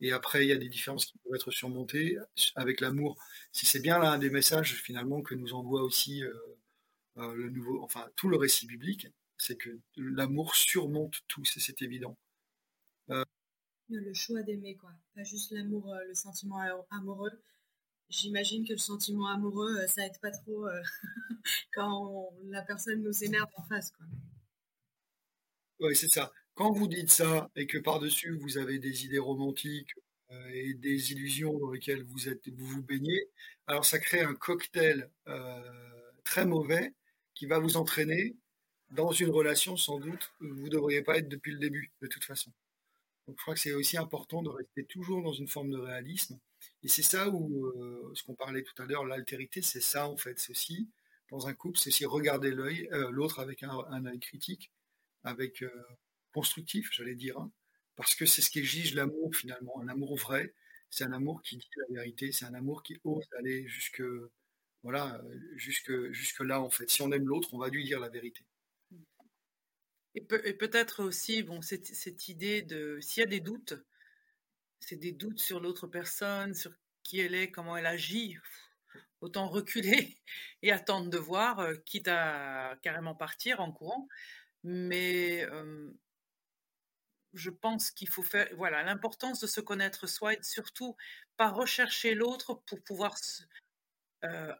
[0.00, 2.18] Et après, il y a des différences qui peuvent être surmontées
[2.54, 3.16] avec l'amour.
[3.52, 6.22] Si c'est bien l'un des messages finalement que nous envoie aussi
[7.16, 12.16] le nouveau, enfin tout le récit biblique, c'est que l'amour surmonte tout, c'est évident.
[13.88, 14.90] Le choix d'aimer, quoi.
[15.14, 16.58] Pas juste l'amour, euh, le sentiment
[16.90, 17.30] amoureux.
[18.08, 20.82] J'imagine que le sentiment amoureux, euh, ça aide pas trop euh,
[21.74, 23.92] quand la personne nous énerve en face.
[25.80, 26.32] Oui, c'est ça.
[26.54, 29.92] Quand vous dites ça et que par-dessus vous avez des idées romantiques
[30.52, 33.28] et des illusions dans lesquelles vous êtes, vous vous baignez,
[33.66, 35.10] alors ça crée un cocktail
[36.24, 36.94] très mauvais
[37.34, 38.34] qui va vous entraîner
[38.90, 42.06] dans une relation sans doute où vous ne devriez pas être depuis le début, de
[42.06, 42.50] toute façon.
[43.26, 46.38] Donc je crois que c'est aussi important de rester toujours dans une forme de réalisme.
[46.82, 50.16] Et c'est ça où, euh, ce qu'on parlait tout à l'heure, l'altérité, c'est ça en
[50.16, 50.38] fait.
[50.38, 50.88] C'est aussi,
[51.30, 54.70] dans un couple, c'est aussi regarder l'œil, euh, l'autre avec un, œil critique,
[55.24, 55.70] avec euh,
[56.32, 57.38] constructif, j'allais dire.
[57.38, 57.50] Hein.
[57.96, 59.80] parce que c'est ce qui exige l'amour finalement.
[59.82, 60.54] Un amour vrai,
[60.90, 64.02] c'est un amour qui dit la vérité, c'est un amour qui ose aller jusque,
[64.82, 65.20] voilà,
[65.56, 66.88] jusque, jusque là en fait.
[66.90, 68.44] Si on aime l'autre, on va lui dire la vérité.
[70.16, 73.74] Et, peut-être aussi, bon, cette, idée de, s'il y a des doutes,
[74.80, 78.38] c'est des doutes sur l'autre personne, sur qui elle est, comment elle agit.
[79.20, 80.16] autant reculer
[80.62, 84.08] et attendre de voir, quitte à carrément partir en courant.
[84.64, 85.46] Mais
[87.34, 90.96] je pense qu'il faut faire, voilà, l'importance de se connaître soi et surtout
[91.36, 93.18] pas rechercher l'autre pour pouvoir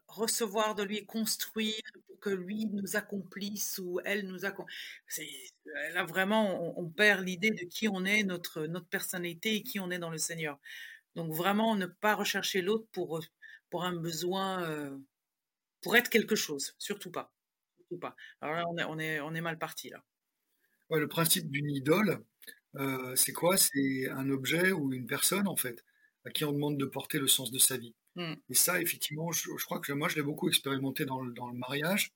[0.08, 5.52] recevoir de lui, construire, pour que lui nous accomplisse ou elle nous accomplisse.
[5.92, 9.90] Là, vraiment, on, perd l'idée de qui on est, notre, notre personnalité et qui on
[9.90, 10.58] est dans le Seigneur.
[11.14, 13.20] Donc, vraiment, ne pas rechercher l'autre pour,
[13.70, 14.98] pour un besoin,
[15.82, 17.32] pour être quelque chose, surtout pas.
[17.78, 18.16] Surtout pas.
[18.40, 20.02] Alors là, on est, on est, on est mal parti, là.
[20.88, 22.24] Ouais, le principe d'une idole,
[23.16, 23.56] c'est quoi?
[23.56, 25.84] C'est un objet ou une personne, en fait,
[26.24, 27.94] à qui on demande de porter le sens de sa vie.
[28.16, 28.34] Mmh.
[28.50, 31.56] Et ça, effectivement, je, crois que moi, je l'ai beaucoup expérimenté dans le, dans le
[31.56, 32.12] mariage,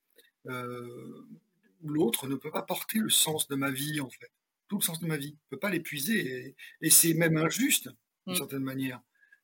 [0.46, 4.30] où l'autre ne peut pas porter le sens de ma vie, en fait.
[4.68, 5.32] Tout le sens de ma vie.
[5.32, 6.57] ne peut pas l'épuiser.
[6.80, 7.88] Et, c'est même injuste,
[8.26, 8.38] d'une mmh.
[8.38, 9.01] certaine manière,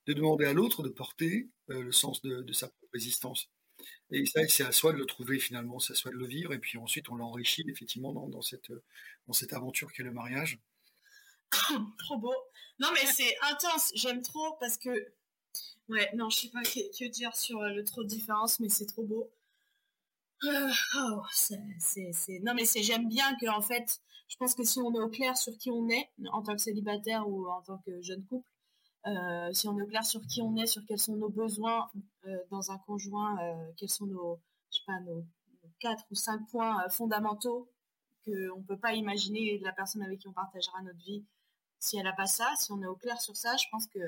[0.07, 3.51] de demander à l'autre de porter le sens de, sa propre existence.
[4.11, 6.55] Et ça, c'est à soi de le trouver finalement, c'est à soi de le vivre,
[6.55, 8.73] et puis ensuite on l'enrichit effectivement dans, dans, cette,
[9.27, 10.59] dans cette aventure qu'est le mariage.
[11.99, 12.35] trop beau.
[12.79, 13.93] Non, mais c'est intense.
[13.95, 14.91] J'aime trop parce que.
[15.89, 18.87] Ouais, non, je sais pas que, dire sur euh, le trop de différence, mais c'est
[18.87, 19.31] trop beau.
[20.45, 21.59] Euh, oh, c'est,
[22.43, 25.09] Non, mais c'est j'aime bien que, en fait, je pense que si on est au
[25.09, 28.49] clair sur qui on est, en tant que célibataire ou en tant que jeune couple,
[29.07, 31.89] euh, si on est au clair sur qui on est, sur quels sont nos besoins
[32.51, 33.39] dans un conjoint,
[33.77, 34.41] quels sont nos,
[34.73, 35.25] je sais pas, nos,
[35.79, 37.71] quatre ou cinq points fondamentaux
[38.25, 41.25] qu'on ne peut pas imaginer de la personne avec qui on partagera notre vie
[41.79, 43.99] si elle n'a pas ça, si on est au clair sur ça, je pense que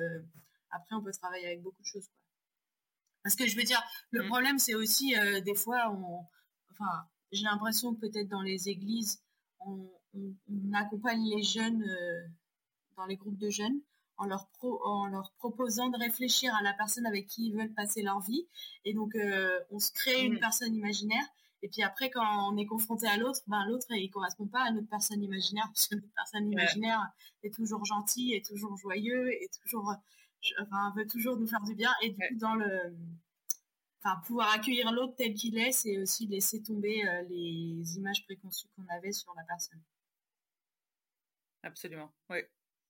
[0.71, 2.09] après on peut travailler avec beaucoup de choses.
[3.23, 4.29] Parce que je veux dire, le mm.
[4.29, 6.25] problème c'est aussi euh, des fois, on,
[6.73, 9.23] enfin, j'ai l'impression que peut-être dans les églises,
[9.61, 9.91] on,
[10.75, 12.27] accompagne les jeunes euh,
[12.97, 13.81] dans les groupes de jeunes
[14.17, 18.03] en leur, en leur proposant de réfléchir à la personne avec qui ils veulent passer
[18.03, 18.49] leur vie.
[18.85, 20.41] Et donc, euh, on se crée une mm.
[20.41, 21.25] personne imaginaire
[21.63, 24.71] et puis après, quand on est confronté à l'autre, ben l'autre, il correspond pas à
[24.71, 27.05] notre personne imaginaire, parce que notre personne imaginaire
[27.43, 29.93] est toujours gentil, est toujours joyeux, est toujours,
[30.61, 31.93] enfin, veut toujours nous faire du bien.
[32.03, 32.97] Et du coup, dans le,
[34.03, 38.69] enfin, pouvoir accueillir l'autre tel qu'il est, c'est aussi laisser tomber euh, les images préconçues
[38.77, 39.83] qu'on avait sur la personne.
[41.63, 42.39] Absolument, oui.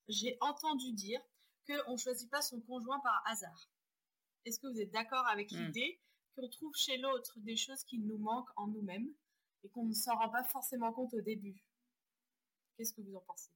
[0.09, 1.21] J'ai entendu dire
[1.67, 3.71] qu'on ne choisit pas son conjoint par hasard.
[4.45, 5.57] Est-ce que vous êtes d'accord avec hmm.
[5.57, 6.01] l'idée
[6.35, 9.09] qu'on trouve chez l'autre des choses qui nous manquent en nous-mêmes
[9.65, 11.63] et qu'on ne s'en rend pas forcément compte au début?
[12.77, 13.51] Qu'est-ce que vous en pensez?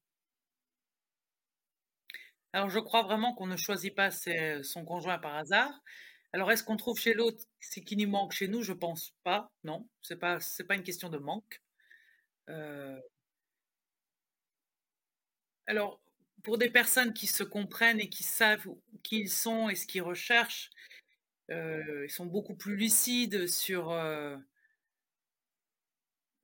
[2.53, 5.73] Alors, je crois vraiment qu'on ne choisit pas son conjoint par hasard.
[6.33, 8.63] Alors, est-ce qu'on trouve chez l'autre ce qui nous manque chez nous?
[8.63, 9.51] Je pense pas.
[9.65, 11.63] Non, c'est pas c'est pas une question de manque.
[12.51, 13.01] Euh,
[15.67, 16.01] alors,
[16.43, 18.67] pour des personnes qui se comprennent et qui savent
[19.03, 20.71] qui ils sont et ce qu'ils recherchent,
[21.49, 23.93] ils sont beaucoup plus lucides sur,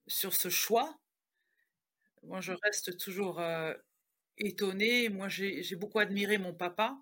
[0.09, 0.99] sur ce choix.
[2.23, 3.41] Moi, je reste toujours
[4.39, 5.09] étonnée.
[5.09, 6.99] Moi, j'ai beaucoup admiré mon papa.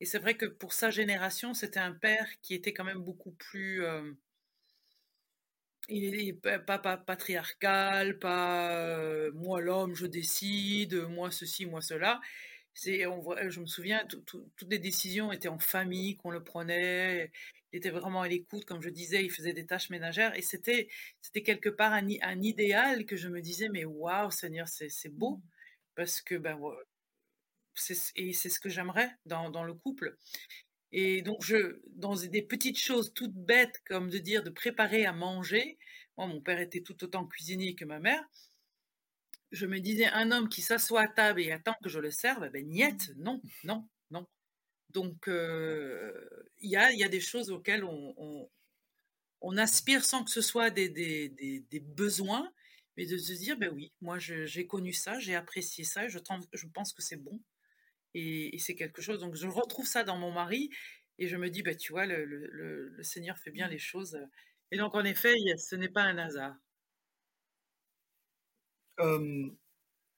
[0.00, 3.32] Et c'est vrai que pour sa génération, c'était un père qui était quand même beaucoup
[3.32, 3.82] plus...
[5.88, 12.20] il n'est pas, patriarcal, pas moi l'homme, je décide, moi ceci, moi cela
[13.06, 17.30] on je me souviens, toutes les décisions étaient en famille, qu'on le prenait.
[17.72, 20.36] Il était vraiment à l'écoute, comme je disais, il faisait des tâches ménagères.
[20.36, 20.88] Et c'était,
[21.20, 25.40] c'était quelque part un, un, idéal que je me disais, mais waouh, Seigneur, c'est, beau.
[25.94, 26.58] Parce que, ben,
[27.74, 30.16] c'est, ce que j'aimerais dans, dans le couple.
[30.92, 35.12] Et donc, je, dans des petites choses toutes bêtes, comme de dire de préparer à
[35.12, 35.78] manger,
[36.16, 38.24] moi, mon père était tout autant cuisinier que ma mère
[39.54, 42.48] je me disais, un homme qui s'assoit à table et attend que je le serve,
[42.50, 44.26] ben niet, non, non, non.
[44.90, 48.48] Donc, il y, a, y, a, des choses auxquelles on,
[49.40, 52.52] on, aspire sans que ce soit des, des, des, besoins,
[52.96, 56.18] mais de se dire, ben oui, moi j'ai connu ça, j'ai apprécié ça, je,
[56.52, 57.40] je pense que c'est bon.
[58.14, 59.18] Et, c'est quelque chose.
[59.18, 60.70] Donc, je retrouve ça dans mon mari
[61.18, 64.18] et je me dis, ben, tu vois, le, le, le Seigneur fait bien les choses.
[64.70, 66.54] Et donc, en effet, ce n'est pas un hasard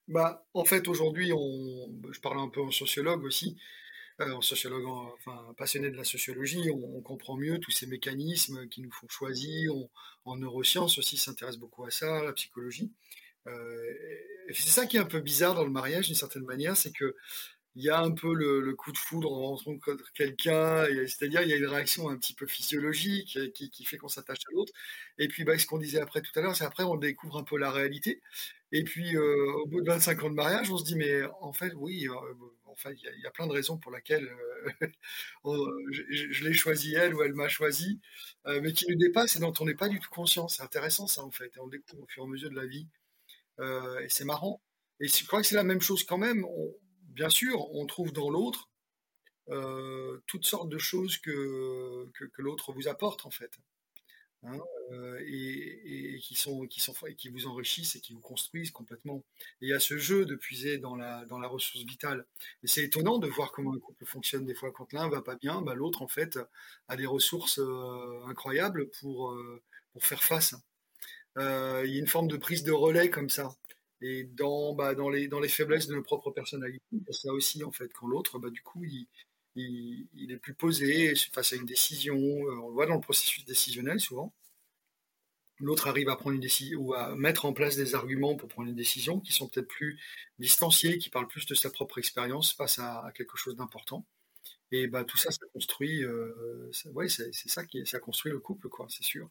[0.07, 3.57] bah, en fait, aujourd'hui, on, je parle un peu en sociologue aussi,
[4.19, 8.91] en sociologue, enfin passionné de la sociologie, on, comprend mieux tous ces mécanismes qui nous
[8.91, 9.73] font choisir.
[10.25, 12.91] en neurosciences aussi, s'intéresse beaucoup à ça, la psychologie.
[13.47, 13.93] Euh,
[14.53, 17.15] c'est ça qui est un peu bizarre dans le mariage, d'une certaine manière, c'est que
[17.75, 21.53] il y a un peu le, coup de foudre en rencontrant quelqu'un, c'est-à-dire il y
[21.53, 24.73] a une réaction un petit peu physiologique qui, fait qu'on s'attache à l'autre.
[25.19, 27.43] Et puis bah, ce qu'on disait après tout à l'heure, c'est après on découvre un
[27.43, 28.21] peu la réalité.
[28.71, 31.53] Et puis, euh, au bout de 25 ans de mariage, on se dit, mais en
[31.53, 32.33] fait, oui, euh,
[32.77, 34.29] enfin, il y, a plein de raisons pour lesquelles
[35.45, 37.99] je, l'ai choisi elle ou elle m'a choisi,
[38.45, 40.47] mais qui nous dépassent et dont on n'est pas du tout conscient.
[40.47, 41.51] C'est intéressant ça en fait.
[41.59, 42.87] on découvre au fur et à mesure de la vie.
[43.59, 44.61] et c'est marrant.
[44.99, 46.45] Et je crois que c'est la même chose quand même.
[47.09, 48.69] bien sûr, on trouve dans l'autre
[50.27, 53.57] toutes sortes de choses que, que l'autre vous apporte en fait.
[54.43, 54.59] Hein,
[54.91, 59.23] euh, et, qui vous enrichissent et qui vous construisent complètement.
[59.61, 62.25] Et il y a ce jeu de puiser dans la ressource vitale.
[62.63, 64.71] Et c'est étonnant de voir comment un couple fonctionne des fois.
[64.71, 66.39] Quand l'un va pas bien, bah, l'autre en fait
[66.87, 69.61] a des ressources euh, incroyables pour euh,
[69.93, 70.55] pour faire face.
[71.37, 73.55] il y a une forme de prise de relais comme ça.
[74.01, 78.37] Et dans, bah, les, faiblesses de nos propres personnalités, ça aussi, en fait, quand l'autre,
[78.37, 79.07] bah, du coup, il,
[79.55, 82.15] il, est plus posé face à une décision.
[82.15, 84.33] On le voit dans le processus décisionnel souvent.
[85.59, 88.69] L'autre arrive à prendre une décision ou à mettre en place des arguments pour prendre
[88.69, 89.99] une décision qui sont peut-être plus
[90.37, 94.05] distanciés, qui parlent plus de sa propre expérience face à, quelque chose d'important.
[94.71, 96.03] Et bah, tout ça, ça construit.
[96.03, 99.29] Euh, ouais, c'est ça qui ça construit le couple, quoi, c'est sûr.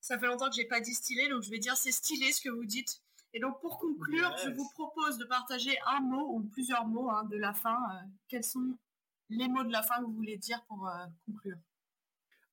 [0.00, 2.48] Ça fait longtemps que j'ai pas distillé, donc je vais dire c'est stylé ce que
[2.48, 3.02] vous dites.
[3.34, 7.24] Et donc pour conclure, je vous propose de partager un mot ou plusieurs mots hein,
[7.24, 7.76] de la fin.
[7.92, 8.78] Euh, quels sont
[9.30, 11.58] les mots de la fin que vous voulez dire pour euh, conclure?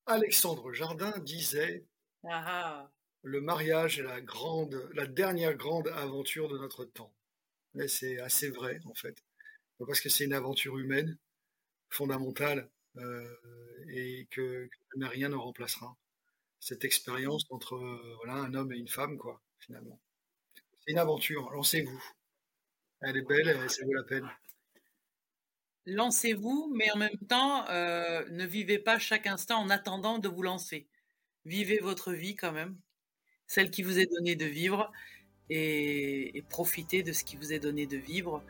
[0.06, 1.86] Alexandre Jardin disait
[2.28, 2.90] ah ah.
[3.22, 7.14] Le mariage est la, grande, la dernière grande aventure de notre temps.
[7.74, 9.16] Mais c'est assez vrai en fait.
[9.78, 11.18] Parce que c'est une aventure humaine,
[11.90, 13.36] fondamentale, euh,
[13.88, 14.68] et que,
[15.00, 15.96] rien ne remplacera.
[16.60, 17.76] Cette expérience entre
[18.16, 20.00] voilà, un homme et une femme, quoi, finalement.
[20.80, 22.02] C'est une aventure, lancez-vous.
[23.00, 24.30] Elle est belle, ça vaut la peine.
[25.86, 30.42] Lancez-vous, mais en même temps, euh, ne vivez pas chaque instant en attendant de vous
[30.42, 30.88] lancer.
[31.44, 32.76] Vivez votre vie quand même,
[33.46, 34.90] celle qui vous est donnée de vivre,
[35.50, 38.42] et, profitez de ce qui vous est donné de vivre.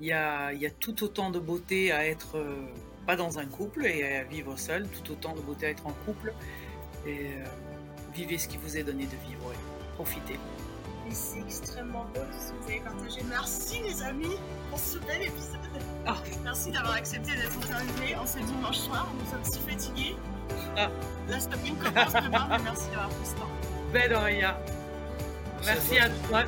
[0.00, 2.66] Il y a, il y a tout autant de beauté à être euh,
[3.06, 5.92] pas dans un couple et à vivre seul, tout autant de beauté à être en
[6.06, 6.32] couple.
[7.06, 7.44] Et euh,
[8.14, 9.52] vivez ce qui vous est donné de vivre,
[9.94, 10.38] profitez
[11.10, 13.20] c'est extrêmement beau tout ce que vous avez partagé.
[13.28, 14.36] Merci les amis
[14.70, 15.60] pour ce bel épisode.
[16.06, 16.16] Ah.
[16.44, 19.08] Merci d'avoir accepté d'être interviewé en ce dimanche soir.
[19.18, 20.16] Nous sommes si fatigués.
[20.76, 20.88] Ah.
[21.28, 23.48] La semaine commence demain, mais merci d'avoir pris ce temps.
[23.92, 24.10] Ben,
[25.66, 26.44] Merci à toi.